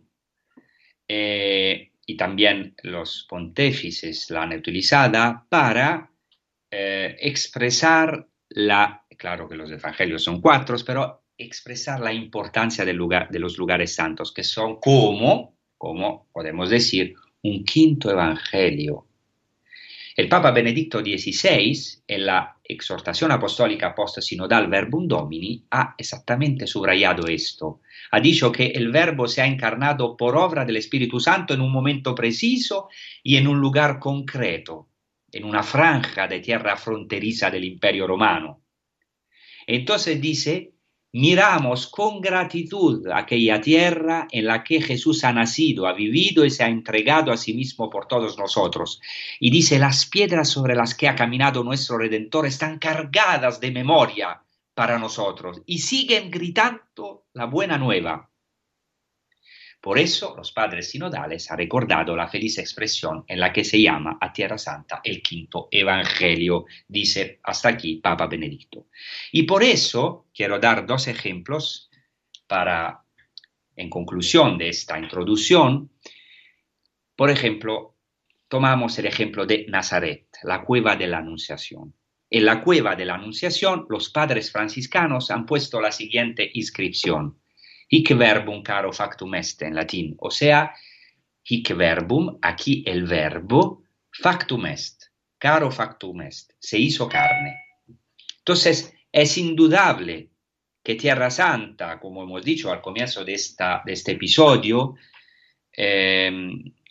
eh, 1.07 1.93
y 2.05 2.15
también 2.15 2.75
los 2.83 3.25
pontífices 3.27 4.29
la 4.29 4.43
han 4.43 4.53
utilizada 4.53 5.43
para 5.49 6.11
eh, 6.69 7.15
expresar 7.19 8.27
la, 8.49 9.03
claro 9.17 9.49
que 9.49 9.55
los 9.55 9.71
evangelios 9.71 10.23
son 10.23 10.41
cuatro, 10.41 10.75
pero 10.85 11.23
expresar 11.35 12.01
la 12.01 12.13
importancia 12.13 12.85
del 12.85 12.97
lugar, 12.97 13.31
de 13.31 13.39
los 13.39 13.57
lugares 13.57 13.95
santos, 13.95 14.31
que 14.31 14.43
son 14.43 14.79
como, 14.79 15.57
como 15.75 16.27
podemos 16.31 16.69
decir, 16.69 17.15
un 17.41 17.63
quinto 17.63 18.11
evangelio. 18.11 19.07
El 20.15 20.27
Papa 20.27 20.51
Benedicto 20.51 20.99
XVI, 20.99 22.03
en 22.05 22.25
la 22.25 22.57
exhortación 22.63 23.31
apostólica 23.31 23.95
post-sinodal 23.95 24.67
Verbum 24.67 25.07
Domini, 25.07 25.65
ha 25.71 25.95
exactamente 25.97 26.67
subrayado 26.67 27.27
esto. 27.27 27.79
Ha 28.11 28.19
dicho 28.19 28.51
que 28.51 28.67
el 28.67 28.91
Verbo 28.91 29.27
se 29.27 29.41
ha 29.41 29.45
encarnado 29.45 30.17
por 30.17 30.35
obra 30.35 30.65
del 30.65 30.77
Espíritu 30.77 31.19
Santo 31.19 31.53
en 31.53 31.61
un 31.61 31.71
momento 31.71 32.13
preciso 32.13 32.89
y 33.23 33.37
en 33.37 33.47
un 33.47 33.59
lugar 33.59 33.99
concreto, 33.99 34.89
en 35.31 35.45
una 35.45 35.63
franja 35.63 36.27
de 36.27 36.41
tierra 36.41 36.75
fronteriza 36.75 37.49
del 37.49 37.63
Imperio 37.63 38.05
Romano. 38.05 38.61
Entonces 39.65 40.19
dice, 40.19 40.70
miramos 41.13 41.87
con 41.87 42.21
gratitud 42.21 43.07
aquella 43.13 43.59
tierra 43.59 44.27
en 44.31 44.45
la 44.45 44.63
que 44.63 44.81
Jesús 44.81 45.23
ha 45.23 45.33
nacido, 45.33 45.87
ha 45.87 45.93
vivido 45.93 46.45
y 46.45 46.49
se 46.49 46.63
ha 46.63 46.69
entregado 46.69 47.31
a 47.31 47.37
sí 47.37 47.53
mismo 47.53 47.89
por 47.89 48.07
todos 48.07 48.37
nosotros. 48.37 49.01
Y 49.39 49.51
dice, 49.51 49.77
las 49.77 50.05
piedras 50.05 50.49
sobre 50.49 50.75
las 50.75 50.95
que 50.95 51.07
ha 51.07 51.15
caminado 51.15 51.63
nuestro 51.63 51.97
Redentor 51.97 52.45
están 52.45 52.79
cargadas 52.79 53.59
de 53.59 53.71
memoria 53.71 54.41
para 54.73 54.97
nosotros 54.97 55.61
y 55.65 55.79
siguen 55.79 56.31
gritando 56.31 57.25
la 57.33 57.45
buena 57.45 57.77
nueva. 57.77 58.30
Por 59.81 59.97
eso 59.97 60.35
los 60.37 60.51
padres 60.51 60.91
sinodales 60.91 61.49
han 61.49 61.57
recordado 61.57 62.15
la 62.15 62.27
feliz 62.27 62.59
expresión 62.59 63.25
en 63.27 63.39
la 63.39 63.51
que 63.51 63.63
se 63.63 63.81
llama 63.81 64.19
a 64.21 64.31
Tierra 64.31 64.59
Santa 64.59 65.01
el 65.03 65.23
quinto 65.23 65.69
Evangelio, 65.71 66.65
dice 66.87 67.39
hasta 67.41 67.69
aquí 67.69 67.95
Papa 67.95 68.27
Benedicto. 68.27 68.89
Y 69.31 69.43
por 69.43 69.63
eso 69.63 70.27
quiero 70.35 70.59
dar 70.59 70.85
dos 70.85 71.07
ejemplos 71.07 71.89
para, 72.45 73.03
en 73.75 73.89
conclusión 73.89 74.59
de 74.59 74.69
esta 74.69 74.99
introducción, 74.99 75.89
por 77.15 77.31
ejemplo, 77.31 77.95
tomamos 78.47 78.99
el 78.99 79.07
ejemplo 79.07 79.47
de 79.47 79.65
Nazaret, 79.67 80.27
la 80.43 80.63
cueva 80.63 80.95
de 80.95 81.07
la 81.07 81.17
Anunciación. 81.17 81.95
En 82.29 82.45
la 82.45 82.63
cueva 82.63 82.95
de 82.95 83.05
la 83.05 83.15
Anunciación, 83.15 83.87
los 83.89 84.11
padres 84.11 84.51
franciscanos 84.51 85.31
han 85.31 85.47
puesto 85.47 85.81
la 85.81 85.91
siguiente 85.91 86.51
inscripción 86.53 87.40
hic 87.91 88.13
verbum 88.15 88.61
caro 88.63 88.93
factum 88.93 89.35
est 89.35 89.61
en 89.63 89.75
latín, 89.75 90.15
o 90.19 90.31
sea, 90.31 90.71
hic 91.43 91.73
verbum, 91.75 92.37
aquí 92.41 92.83
el 92.87 93.05
verbo, 93.05 93.83
factum 94.09 94.65
est, 94.67 95.11
caro 95.37 95.69
factum 95.69 96.21
est, 96.21 96.53
se 96.57 96.77
hizo 96.77 97.09
carne. 97.09 97.57
Entonces, 98.39 98.93
es 99.11 99.37
indudable 99.37 100.29
que 100.81 100.95
Tierra 100.95 101.29
Santa, 101.29 101.99
como 101.99 102.23
hemos 102.23 102.43
dicho 102.43 102.71
al 102.71 102.81
comienzo 102.81 103.25
de, 103.25 103.33
esta, 103.33 103.83
de 103.85 103.91
este 103.91 104.13
episodio, 104.13 104.95
eh, 105.73 106.31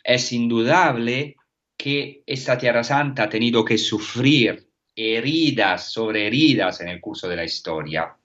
es 0.03 0.31
indudable 0.31 1.35
que 1.75 2.21
esta 2.27 2.59
Tierra 2.59 2.83
Santa 2.83 3.23
ha 3.23 3.29
tenido 3.29 3.65
que 3.65 3.79
sufrir 3.79 4.69
heridas 4.95 5.91
sobre 5.91 6.27
heridas 6.27 6.79
en 6.81 6.89
el 6.89 7.01
curso 7.01 7.27
de 7.27 7.35
la 7.35 7.43
historia. 7.43 8.15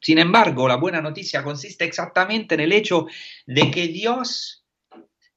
Sin 0.00 0.18
embargo, 0.18 0.68
la 0.68 0.76
buena 0.76 1.00
noticia 1.00 1.42
consiste 1.42 1.84
exactamente 1.84 2.54
en 2.54 2.60
el 2.60 2.72
hecho 2.72 3.06
de 3.46 3.70
que 3.70 3.88
Dios 3.88 4.64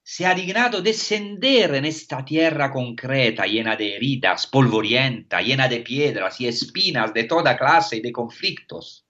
se 0.03 0.25
ha 0.25 0.35
dignado 0.35 0.81
descender 0.81 1.75
en 1.75 1.85
esta 1.85 2.25
tierra 2.25 2.71
concreta, 2.71 3.45
llena 3.45 3.75
de 3.75 3.95
heridas, 3.95 4.47
polvorienta, 4.47 5.41
llena 5.41 5.67
de 5.67 5.79
piedras 5.79 6.41
y 6.41 6.47
espinas 6.47 7.13
de 7.13 7.23
toda 7.23 7.57
clase 7.57 7.97
y 7.97 8.01
de 8.01 8.11
conflictos. 8.11 9.05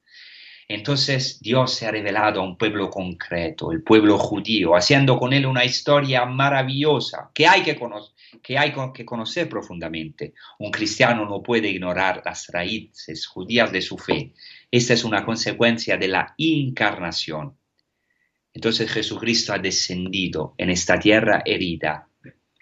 Entonces 0.67 1.39
Dios 1.41 1.73
se 1.73 1.85
ha 1.85 1.91
revelado 1.91 2.39
a 2.39 2.43
un 2.43 2.57
pueblo 2.57 2.89
concreto, 2.89 3.71
el 3.71 3.83
pueblo 3.83 4.17
judío, 4.17 4.75
haciendo 4.75 5.17
con 5.17 5.33
él 5.33 5.45
una 5.45 5.65
historia 5.65 6.25
maravillosa 6.25 7.31
que 7.33 7.47
hay 7.47 7.63
que, 7.63 7.77
que 8.41 8.57
hay 8.57 8.73
que 8.93 9.05
conocer 9.05 9.49
profundamente. 9.49 10.34
Un 10.59 10.71
cristiano 10.71 11.25
no 11.25 11.41
puede 11.41 11.69
ignorar 11.69 12.21
las 12.23 12.47
raíces 12.47 13.27
judías 13.27 13.71
de 13.71 13.82
su 13.82 13.97
fe, 13.97 14.34
esta 14.69 14.93
es 14.93 15.03
una 15.03 15.25
consecuencia 15.25 15.97
de 15.97 16.07
la 16.07 16.34
encarnación. 16.38 17.57
Entonces 18.53 18.91
Jesucristo 18.91 19.53
ha 19.53 19.59
descendido 19.59 20.55
en 20.57 20.69
esta 20.69 20.99
tierra 20.99 21.41
herida, 21.45 22.07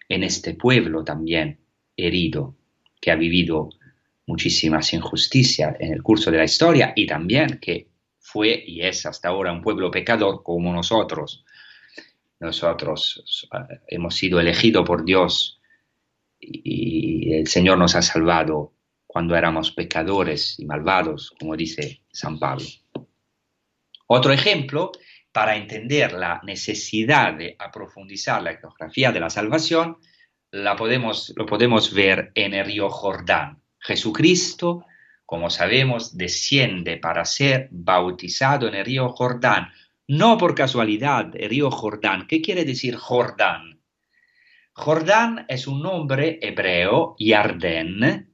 en 0.07 0.23
este 0.23 0.53
pueblo 0.53 1.03
también 1.03 1.59
herido, 1.95 2.55
que 3.01 3.11
ha 3.11 3.15
vivido 3.15 3.69
muchísimas 4.25 4.93
injusticias 4.93 5.75
en 5.79 5.93
el 5.93 6.03
curso 6.03 6.29
de 6.29 6.37
la 6.37 6.43
historia 6.43 6.93
y 6.95 7.07
también 7.07 7.59
que 7.59 7.87
fue 8.19 8.63
y 8.65 8.81
es 8.81 9.05
hasta 9.05 9.29
ahora 9.29 9.51
un 9.51 9.61
pueblo 9.61 9.89
pecador 9.89 10.43
como 10.43 10.71
nosotros. 10.71 11.43
Nosotros 12.39 13.47
eh, 13.51 13.79
hemos 13.87 14.15
sido 14.15 14.39
elegidos 14.39 14.85
por 14.85 15.03
Dios 15.03 15.58
y 16.39 17.33
el 17.33 17.47
Señor 17.47 17.77
nos 17.77 17.95
ha 17.95 18.01
salvado 18.01 18.73
cuando 19.05 19.35
éramos 19.35 19.71
pecadores 19.71 20.59
y 20.59 20.65
malvados, 20.65 21.33
como 21.39 21.55
dice 21.55 22.03
San 22.11 22.37
Pablo. 22.37 22.65
Otro 24.05 24.31
ejemplo, 24.31 24.91
para 25.31 25.55
entender 25.55 26.13
la 26.13 26.41
necesidad 26.43 27.33
de 27.33 27.55
aprofundizar 27.57 28.41
la 28.41 28.51
etnografía 28.51 29.11
de 29.11 29.19
la 29.19 29.29
salvación, 29.29 29.97
la 30.51 30.75
podemos, 30.75 31.33
lo 31.35 31.45
podemos 31.45 31.93
ver 31.93 32.31
en 32.35 32.53
el 32.53 32.65
río 32.65 32.89
Jordán. 32.89 33.61
Jesucristo, 33.79 34.85
como 35.25 35.49
sabemos, 35.49 36.17
desciende 36.17 36.97
para 36.97 37.25
ser 37.25 37.67
bautizado 37.71 38.67
en 38.67 38.75
el 38.75 38.85
río 38.85 39.09
Jordán, 39.09 39.69
no 40.07 40.37
por 40.37 40.55
casualidad, 40.55 41.31
el 41.35 41.49
río 41.49 41.69
Jordán. 41.69 42.25
¿Qué 42.27 42.41
quiere 42.41 42.65
decir 42.65 42.95
Jordán? 42.95 43.78
Jordán 44.79 45.45
es 45.49 45.67
un 45.67 45.81
nombre 45.81 46.39
hebreo, 46.41 47.13
Yarden, 47.19 48.33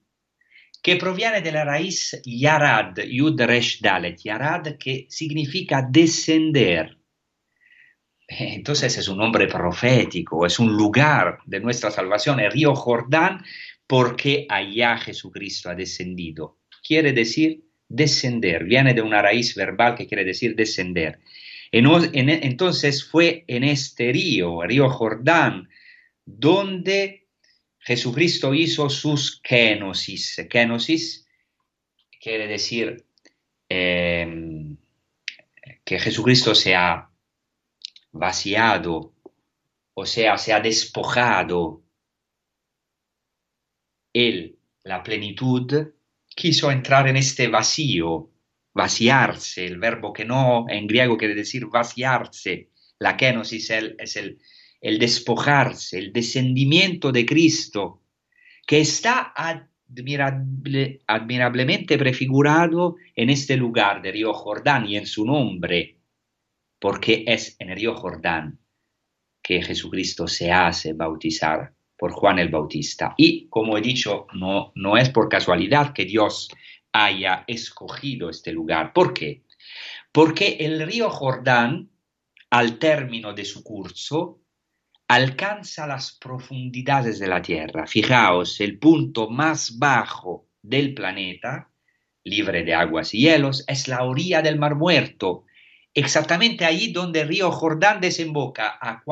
que 0.84 0.96
proviene 0.96 1.42
de 1.42 1.52
la 1.52 1.66
raíz 1.66 2.22
Yarad, 2.24 3.00
Yud 3.00 3.42
Resh 3.42 3.82
Dalet, 3.82 4.22
Yarad, 4.24 4.78
que 4.78 5.08
significa 5.10 5.84
descender. 5.90 7.00
Entonces 8.28 8.96
es 8.96 9.08
un 9.08 9.18
nombre 9.18 9.48
profético, 9.48 10.46
es 10.46 10.60
un 10.60 10.72
lugar 10.78 11.40
de 11.48 11.60
nuestra 11.62 11.90
salvación, 11.90 12.40
el 12.40 12.52
río 12.52 12.76
Jordán, 12.76 13.44
porque 13.88 14.46
allá 14.48 15.00
Jesucristo 15.00 15.72
ha 15.72 15.76
descendido. 15.76 16.60
Quiere 16.88 17.12
decir 17.12 17.64
descender, 17.90 18.66
viene 18.66 18.94
de 18.94 19.02
una 19.02 19.20
raíz 19.20 19.56
verbal 19.56 19.96
que 19.96 20.06
quiere 20.06 20.24
decir 20.24 20.56
descender. 20.56 21.18
Entonces 21.72 23.04
fue 23.04 23.46
en 23.48 23.64
este 23.64 24.12
río, 24.12 24.62
el 24.62 24.70
río 24.70 24.90
Jordán, 24.92 25.70
donde 26.26 27.28
Jesucristo 27.78 28.54
hizo 28.54 28.90
sus 28.90 29.40
kenosis. 29.42 30.46
Kenosis 30.50 31.28
quiere 32.20 32.48
decir 32.48 33.06
em, 33.70 34.78
que 35.84 36.00
Jesucristo 36.00 36.56
se 36.56 36.76
ha 36.76 37.12
vaciado, 38.12 39.14
o 39.94 40.06
sea, 40.06 40.38
se 40.38 40.52
ha 40.52 40.60
despojado. 40.60 41.84
Él, 44.14 44.58
la 44.84 45.04
plenitud, 45.04 45.94
quiso 46.28 46.72
entrar 46.72 47.08
en 47.08 47.18
este 47.18 47.48
vacío, 47.50 48.32
vaciarse, 48.74 49.66
el 49.66 49.78
verbo 49.78 50.12
que 50.12 50.26
no 50.26 50.66
en 50.70 50.88
griego 50.88 51.18
quiere 51.18 51.36
decir 51.36 51.68
vaciarse. 51.68 52.72
La 52.98 53.16
kenosis 53.16 53.70
es 53.70 54.16
el 54.16 54.26
el 54.26 54.40
despojarse, 55.00 55.98
el 55.98 56.14
descendimiento 56.14 57.12
de 57.12 57.26
Cristo, 57.26 58.04
que 58.66 58.80
está 58.82 59.34
admirablemente 61.08 61.98
prefigurado 61.98 62.96
en 63.16 63.30
este 63.30 63.58
lugar 63.58 64.02
de 64.02 64.12
Río 64.12 64.34
Jordán 64.34 64.88
y 64.88 64.98
en 64.98 65.08
su 65.08 65.26
nombre, 65.26 65.98
porque 66.80 67.24
es 67.28 67.56
en 67.60 67.72
el 67.72 67.78
Río 67.78 67.96
Jordán 67.96 68.60
que 69.42 69.62
Jesucristo 69.62 70.28
se 70.28 70.52
hace 70.52 70.94
bautizar 70.94 71.74
por 71.98 72.12
Juan 72.12 72.40
el 72.40 72.50
Bautista. 72.50 73.14
Y 73.18 73.48
como 73.48 73.78
he 73.78 73.82
dicho, 73.82 74.28
no, 74.34 74.72
no 74.76 74.98
es 74.98 75.10
por 75.10 75.30
casualidad 75.30 75.94
que 75.94 76.06
Dios 76.06 76.50
haya 76.92 77.44
escogido 77.48 78.30
este 78.30 78.52
lugar. 78.52 78.94
¿Por 78.94 79.14
qué? 79.14 79.44
Porque 80.12 80.58
el 80.60 80.82
río 80.86 81.10
Jordán, 81.10 81.90
al 82.50 82.80
término 82.80 83.34
de 83.34 83.46
su 83.46 83.64
curso, 83.64 84.42
alcanza 85.08 85.88
las 85.88 86.14
profundidades 86.14 87.20
de 87.20 87.28
la 87.28 87.42
Tierra. 87.42 87.86
Fijaos, 87.86 88.60
el 88.60 88.80
punto 88.80 89.30
más 89.30 89.78
bajo 89.78 90.48
del 90.62 90.94
planeta 90.94 91.70
libre 92.26 92.64
de 92.64 92.74
aguas 92.74 93.14
y 93.14 93.20
hielos, 93.20 93.64
es 93.68 93.88
la 93.88 94.04
orilla 94.04 94.42
del 94.42 94.58
Mar 94.58 94.74
Muerto, 94.76 95.46
exactamente 95.94 96.66
ahí 96.66 96.92
donde 96.92 97.22
el 97.22 97.30
río 97.30 97.52
Jordán 97.52 98.02
desemboca 98.02 98.78
a, 98.82 99.04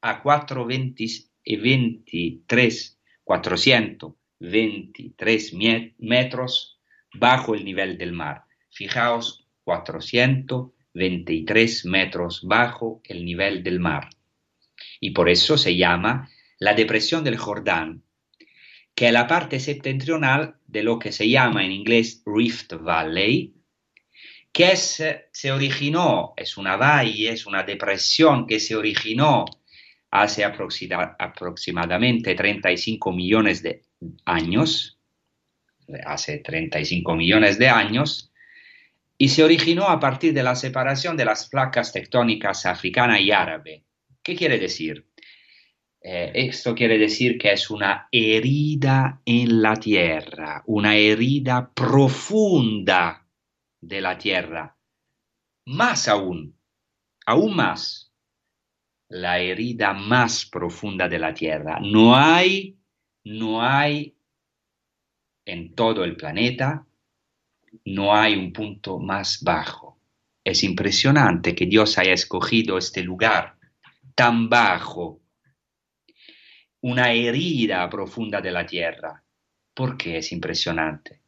a 0.00 0.22
423, 0.22 2.98
423 3.24 5.54
metros 5.98 6.78
bajo 7.12 7.56
el 7.56 7.64
nivel 7.64 7.98
del 7.98 8.12
mar. 8.12 8.44
Fijaos, 8.70 9.48
423 9.64 11.84
metros 11.86 12.42
bajo 12.44 13.00
el 13.04 13.24
nivel 13.24 13.64
del 13.64 13.80
mar. 13.80 14.10
Y 15.00 15.10
por 15.10 15.28
eso 15.28 15.56
se 15.56 15.76
llama 15.76 16.30
la 16.58 16.74
depresión 16.74 17.24
del 17.24 17.38
Jordán, 17.38 18.04
que 18.94 19.06
es 19.06 19.12
la 19.12 19.26
parte 19.26 19.58
septentrional 19.58 20.56
de 20.66 20.82
lo 20.82 20.98
que 20.98 21.10
se 21.10 21.28
llama 21.28 21.64
en 21.64 21.72
inglés 21.72 22.22
Rift 22.26 22.74
Valley, 22.74 23.54
que 24.52 24.72
es, 24.72 25.02
se 25.32 25.52
originó, 25.52 26.34
es 26.36 26.56
una 26.58 26.76
valle, 26.76 27.30
es 27.30 27.46
una 27.46 27.62
depresión 27.62 28.46
que 28.46 28.60
se 28.60 28.76
originó 28.76 29.46
hace 30.10 30.44
aproximadamente 30.44 32.34
35 32.34 33.12
millones 33.12 33.62
de 33.62 33.82
años, 34.24 34.98
hace 36.04 36.38
35 36.38 37.14
millones 37.14 37.58
de 37.58 37.68
años, 37.68 38.32
y 39.16 39.28
se 39.28 39.44
originó 39.44 39.88
a 39.88 40.00
partir 40.00 40.32
de 40.34 40.42
la 40.42 40.56
separación 40.56 41.16
de 41.16 41.26
las 41.26 41.48
placas 41.48 41.92
tectónicas 41.92 42.66
africana 42.66 43.20
y 43.20 43.30
árabe. 43.30 43.84
¿Qué 44.22 44.36
quiere 44.36 44.58
decir? 44.58 45.06
Eh, 46.02 46.32
esto 46.34 46.74
quiere 46.74 46.98
decir 46.98 47.38
que 47.38 47.52
es 47.52 47.70
una 47.70 48.08
herida 48.10 49.20
en 49.24 49.62
la 49.62 49.76
tierra, 49.76 50.62
una 50.66 50.96
herida 50.96 51.72
profunda 51.72 53.26
de 53.80 54.00
la 54.00 54.16
tierra. 54.18 54.76
Más 55.66 56.08
aún, 56.08 56.56
aún 57.26 57.54
más, 57.54 58.12
la 59.08 59.40
herida 59.40 59.92
más 59.92 60.46
profunda 60.46 61.08
de 61.08 61.18
la 61.18 61.34
tierra. 61.34 61.78
No 61.80 62.16
hay, 62.16 62.78
no 63.24 63.62
hay 63.62 64.16
en 65.44 65.74
todo 65.74 66.04
el 66.04 66.16
planeta, 66.16 66.86
no 67.84 68.14
hay 68.14 68.36
un 68.36 68.52
punto 68.52 68.98
más 68.98 69.42
bajo. 69.42 69.98
Es 70.44 70.62
impresionante 70.62 71.54
que 71.54 71.66
Dios 71.66 71.98
haya 71.98 72.12
escogido 72.12 72.78
este 72.78 73.02
lugar 73.02 73.59
tan 74.20 74.50
bajo, 74.50 75.22
una 76.82 77.10
herida 77.10 77.88
profunda 77.88 78.42
de 78.42 78.50
la 78.50 78.66
tierra. 78.66 79.24
¿Por 79.72 79.96
qué 79.96 80.18
es 80.18 80.30
impresionante? 80.32 81.22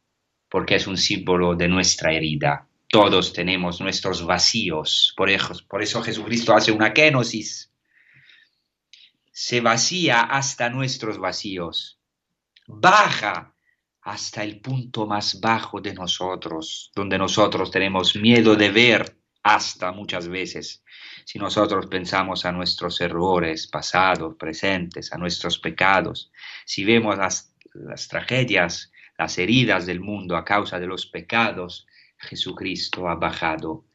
Porque 0.47 0.75
es 0.75 0.85
un 0.85 0.95
símbolo 0.95 1.55
de 1.55 1.67
nuestra 1.67 2.13
herida. 2.13 2.67
Todos 2.87 3.33
tenemos 3.33 3.81
nuestros 3.81 4.23
vacíos. 4.23 5.11
Por 5.17 5.31
eso, 5.31 5.55
por 5.67 5.81
eso 5.81 6.03
Jesucristo 6.03 6.53
hace 6.53 6.71
una 6.71 6.93
kenosis. 6.93 7.71
Se 9.31 9.59
vacía 9.59 10.21
hasta 10.21 10.69
nuestros 10.69 11.17
vacíos. 11.17 11.99
Baja 12.67 13.55
hasta 14.01 14.43
el 14.43 14.61
punto 14.61 15.07
más 15.07 15.41
bajo 15.41 15.81
de 15.81 15.95
nosotros, 15.95 16.91
donde 16.93 17.17
nosotros 17.17 17.71
tenemos 17.71 18.15
miedo 18.15 18.55
de 18.55 18.69
ver 18.69 19.22
hasta 19.43 19.91
muchas 19.91 20.27
veces. 20.29 20.83
Si 21.25 21.37
nosotros 21.37 21.87
pensamos 21.87 22.45
a 22.45 22.51
nuestros 22.51 22.99
errores 23.01 23.67
pasados, 23.67 24.35
presentes, 24.39 25.11
a 25.11 25.17
nuestros 25.17 25.59
pecados, 25.59 26.31
si 26.65 26.85
vemos 26.85 27.17
las, 27.17 27.53
tragedias, 28.07 28.91
las 29.17 29.37
heridas 29.37 29.85
del 29.85 29.99
mundo 29.99 30.37
a 30.37 30.45
causa 30.45 30.79
de 30.79 30.87
los 30.87 31.05
pecados, 31.05 31.85
Jesucristo 32.17 33.09
ha 33.09 33.15
bajado 33.15 33.85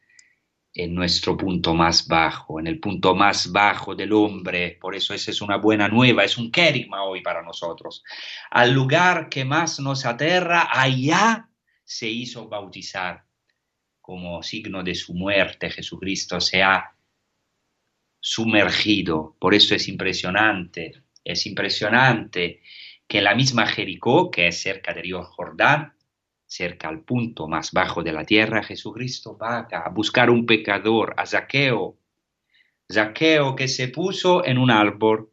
en 0.75 0.95
nuestro 0.95 1.37
punto 1.37 1.75
más 1.75 2.07
bajo, 2.07 2.61
en 2.61 2.67
el 2.67 2.79
punto 2.79 3.15
más 3.15 3.51
bajo 3.51 3.95
del 3.95 4.13
hombre. 4.13 4.79
Por 4.79 4.95
eso 4.95 5.15
esa 5.15 5.31
es 5.31 5.41
una 5.41 5.57
buena 5.57 5.89
nueva, 5.89 6.25
es 6.25 6.37
un 6.37 6.53
querigma 6.53 7.03
hoy 7.05 7.23
para 7.23 7.43
nosotros. 7.43 8.05
Al 8.51 8.73
lugar 8.73 9.31
que 9.31 9.47
más 9.47 9.81
nos 9.81 10.05
aterra, 10.05 10.69
allá 10.71 11.49
se 11.85 12.07
hizo 12.07 12.49
bautizar. 12.49 13.28
Como 14.09 14.43
signo 14.43 14.83
de 14.83 14.95
su 14.95 15.13
muerte, 15.13 15.69
Jesucristo 15.69 16.41
se 16.41 16.63
ha 16.63 16.95
sumergido. 18.19 19.37
Por 19.39 19.53
eso 19.53 19.75
es 19.75 19.87
impresionante, 19.87 21.03
es 21.23 21.45
impresionante 21.45 22.63
que 23.07 23.21
la 23.21 23.35
misma 23.35 23.67
Jericó, 23.67 24.31
que 24.31 24.47
es 24.47 24.63
cerca 24.63 24.95
del 24.95 25.03
río 25.03 25.23
Jordán, 25.25 25.93
cerca 26.47 26.89
al 26.89 27.01
punto 27.01 27.49
más 27.49 27.71
bajo 27.73 28.03
de 28.03 28.13
la 28.13 28.25
tierra, 28.25 28.63
Jesucristo 28.63 29.37
va 29.37 29.69
a 29.71 29.91
buscar 29.91 30.31
un 30.31 30.47
pecador, 30.47 31.13
a 31.19 31.27
Zaqueo. 31.27 31.99
Zaqueo 32.91 33.57
que 33.57 33.69
se 33.69 33.89
puso 33.89 34.43
en 34.43 34.57
un 34.57 34.71
árbol 34.71 35.33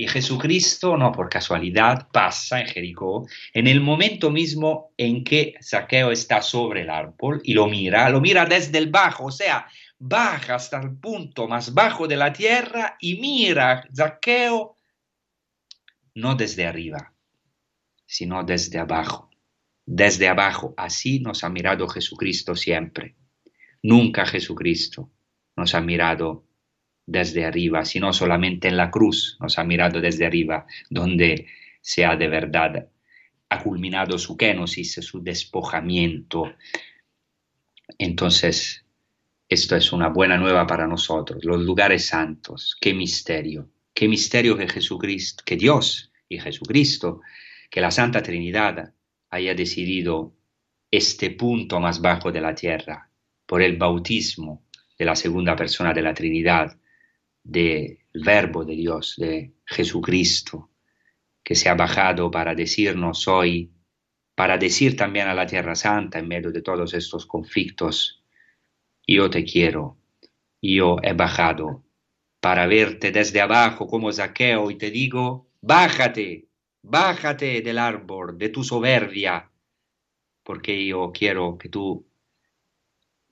y 0.00 0.08
Jesucristo, 0.08 0.96
no 0.96 1.12
por 1.12 1.28
casualidad, 1.28 2.08
pasa 2.10 2.60
en 2.60 2.66
Jericó 2.66 3.26
en 3.52 3.66
el 3.66 3.80
momento 3.80 4.30
mismo 4.30 4.92
en 4.96 5.24
que 5.24 5.54
Zaqueo 5.62 6.10
está 6.10 6.42
sobre 6.42 6.82
el 6.82 6.90
árbol 6.90 7.40
y 7.44 7.52
lo 7.52 7.66
mira, 7.66 8.08
lo 8.10 8.20
mira 8.20 8.46
desde 8.46 8.78
el 8.78 8.90
bajo, 8.90 9.26
o 9.26 9.30
sea, 9.30 9.66
baja 9.98 10.54
hasta 10.54 10.80
el 10.80 10.96
punto 10.96 11.46
más 11.48 11.74
bajo 11.74 12.08
de 12.08 12.16
la 12.16 12.32
tierra 12.32 12.96
y 13.00 13.20
mira 13.20 13.86
Zaqueo 13.94 14.76
no 16.14 16.34
desde 16.34 16.66
arriba, 16.66 17.12
sino 18.06 18.42
desde 18.42 18.78
abajo 18.78 19.30
desde 19.90 20.28
abajo. 20.28 20.72
Así 20.76 21.18
nos 21.18 21.42
ha 21.42 21.48
mirado 21.48 21.88
Jesucristo 21.88 22.54
siempre. 22.54 23.16
Nunca 23.82 24.24
Jesucristo 24.24 25.10
nos 25.56 25.74
ha 25.74 25.80
mirado 25.80 26.44
desde 27.10 27.44
arriba, 27.44 27.84
sino 27.84 28.12
solamente 28.12 28.68
en 28.68 28.76
la 28.76 28.90
cruz 28.90 29.36
nos 29.40 29.58
ha 29.58 29.64
mirado 29.64 30.00
desde 30.00 30.26
arriba, 30.26 30.66
donde 30.88 31.46
se 31.80 32.04
ha 32.04 32.16
de 32.16 32.28
verdad 32.28 32.88
ha 33.50 33.62
culminado 33.62 34.16
su 34.16 34.36
kenosis, 34.36 34.92
su 35.02 35.22
despojamiento. 35.22 36.54
Entonces, 37.98 38.84
esto 39.48 39.74
es 39.74 39.92
una 39.92 40.08
buena 40.08 40.38
nueva 40.38 40.66
para 40.68 40.86
nosotros, 40.86 41.44
los 41.44 41.60
lugares 41.60 42.06
santos, 42.06 42.76
qué 42.80 42.94
misterio, 42.94 43.68
qué 43.92 44.06
misterio 44.06 44.56
que 44.56 44.68
Jesucristo, 44.68 45.42
que 45.44 45.56
Dios 45.56 46.12
y 46.28 46.38
Jesucristo, 46.38 47.22
que 47.68 47.80
la 47.80 47.90
Santa 47.90 48.22
Trinidad 48.22 48.94
haya 49.30 49.54
decidido 49.54 50.32
este 50.92 51.30
punto 51.30 51.80
más 51.80 52.00
bajo 52.00 52.30
de 52.30 52.40
la 52.40 52.54
tierra 52.54 53.10
por 53.46 53.62
el 53.62 53.76
bautismo 53.76 54.62
de 54.96 55.04
la 55.04 55.16
segunda 55.16 55.56
persona 55.56 55.92
de 55.92 56.02
la 56.02 56.14
Trinidad, 56.14 56.78
del 57.42 57.98
Verbo 58.12 58.64
de 58.64 58.76
Dios, 58.76 59.14
de 59.16 59.54
Jesucristo, 59.64 60.70
que 61.42 61.54
se 61.54 61.68
ha 61.68 61.74
bajado 61.74 62.30
para 62.30 62.54
decirnos 62.54 63.28
hoy, 63.28 63.72
para 64.34 64.58
decir 64.58 64.96
también 64.96 65.28
a 65.28 65.34
la 65.34 65.46
Tierra 65.46 65.74
Santa 65.74 66.18
en 66.18 66.28
medio 66.28 66.50
de 66.52 66.62
todos 66.62 66.94
estos 66.94 67.26
conflictos, 67.26 68.24
yo 69.06 69.28
te 69.28 69.44
quiero, 69.44 69.98
yo 70.62 70.96
he 71.02 71.12
bajado 71.12 71.84
para 72.40 72.66
verte 72.66 73.10
desde 73.10 73.40
abajo 73.40 73.86
como 73.86 74.12
Zaqueo 74.12 74.70
y 74.70 74.76
te 74.76 74.90
digo, 74.90 75.50
bájate, 75.60 76.50
Bájate 76.82 77.60
del 77.60 77.78
árbol 77.78 78.38
de 78.38 78.48
tu 78.48 78.64
soberbia, 78.64 79.50
porque 80.42 80.86
yo 80.86 81.12
quiero 81.12 81.58
que 81.58 81.68
tú 81.68 82.06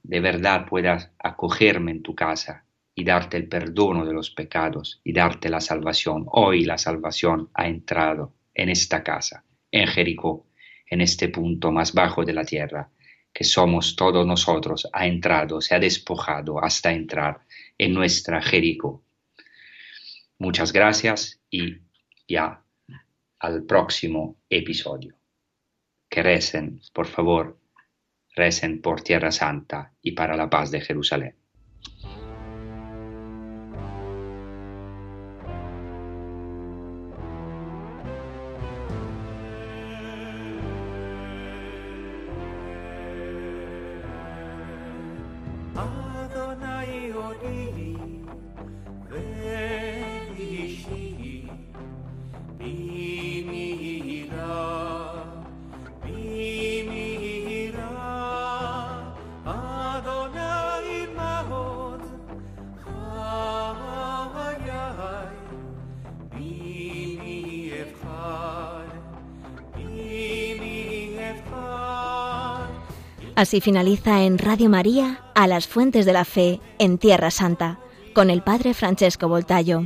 de 0.02 0.20
verdad 0.20 0.66
puedas 0.66 1.10
acogerme 1.18 1.92
en 1.92 2.02
tu 2.02 2.14
casa 2.14 2.66
y 2.98 3.04
darte 3.04 3.36
el 3.36 3.46
perdono 3.46 4.04
de 4.04 4.12
los 4.12 4.30
pecados 4.30 5.00
y 5.04 5.12
darte 5.12 5.48
la 5.48 5.60
salvación. 5.60 6.24
Hoy 6.32 6.64
la 6.64 6.76
salvación 6.78 7.48
ha 7.54 7.68
entrado 7.68 8.34
en 8.52 8.70
esta 8.70 9.04
casa, 9.04 9.44
en 9.70 9.86
Jericó, 9.86 10.48
en 10.84 11.00
este 11.00 11.28
punto 11.28 11.70
más 11.70 11.92
bajo 11.92 12.24
de 12.24 12.32
la 12.32 12.44
tierra, 12.44 12.90
que 13.32 13.44
somos 13.44 13.94
todos 13.94 14.26
nosotros, 14.26 14.88
ha 14.92 15.06
entrado, 15.06 15.60
se 15.60 15.76
ha 15.76 15.78
despojado 15.78 16.58
hasta 16.60 16.90
entrar 16.90 17.42
en 17.78 17.94
nuestra 17.94 18.42
Jericó. 18.42 19.04
Muchas 20.40 20.72
gracias 20.72 21.40
y 21.48 21.76
ya 22.26 22.64
al 23.38 23.62
próximo 23.62 24.40
episodio. 24.50 25.14
Que 26.10 26.24
recen, 26.24 26.80
por 26.92 27.06
favor, 27.06 27.60
recen 28.34 28.82
por 28.82 29.02
Tierra 29.02 29.30
Santa 29.30 29.92
y 30.02 30.12
para 30.12 30.36
la 30.36 30.50
paz 30.50 30.72
de 30.72 30.80
Jerusalén. 30.80 31.36
Así 73.38 73.60
finaliza 73.60 74.24
en 74.24 74.36
Radio 74.36 74.68
María 74.68 75.20
a 75.36 75.46
las 75.46 75.68
fuentes 75.68 76.04
de 76.04 76.12
la 76.12 76.24
fe 76.24 76.60
en 76.80 76.98
Tierra 76.98 77.30
Santa 77.30 77.78
con 78.12 78.30
el 78.30 78.42
Padre 78.42 78.74
Francesco 78.74 79.28
Voltayo. 79.28 79.84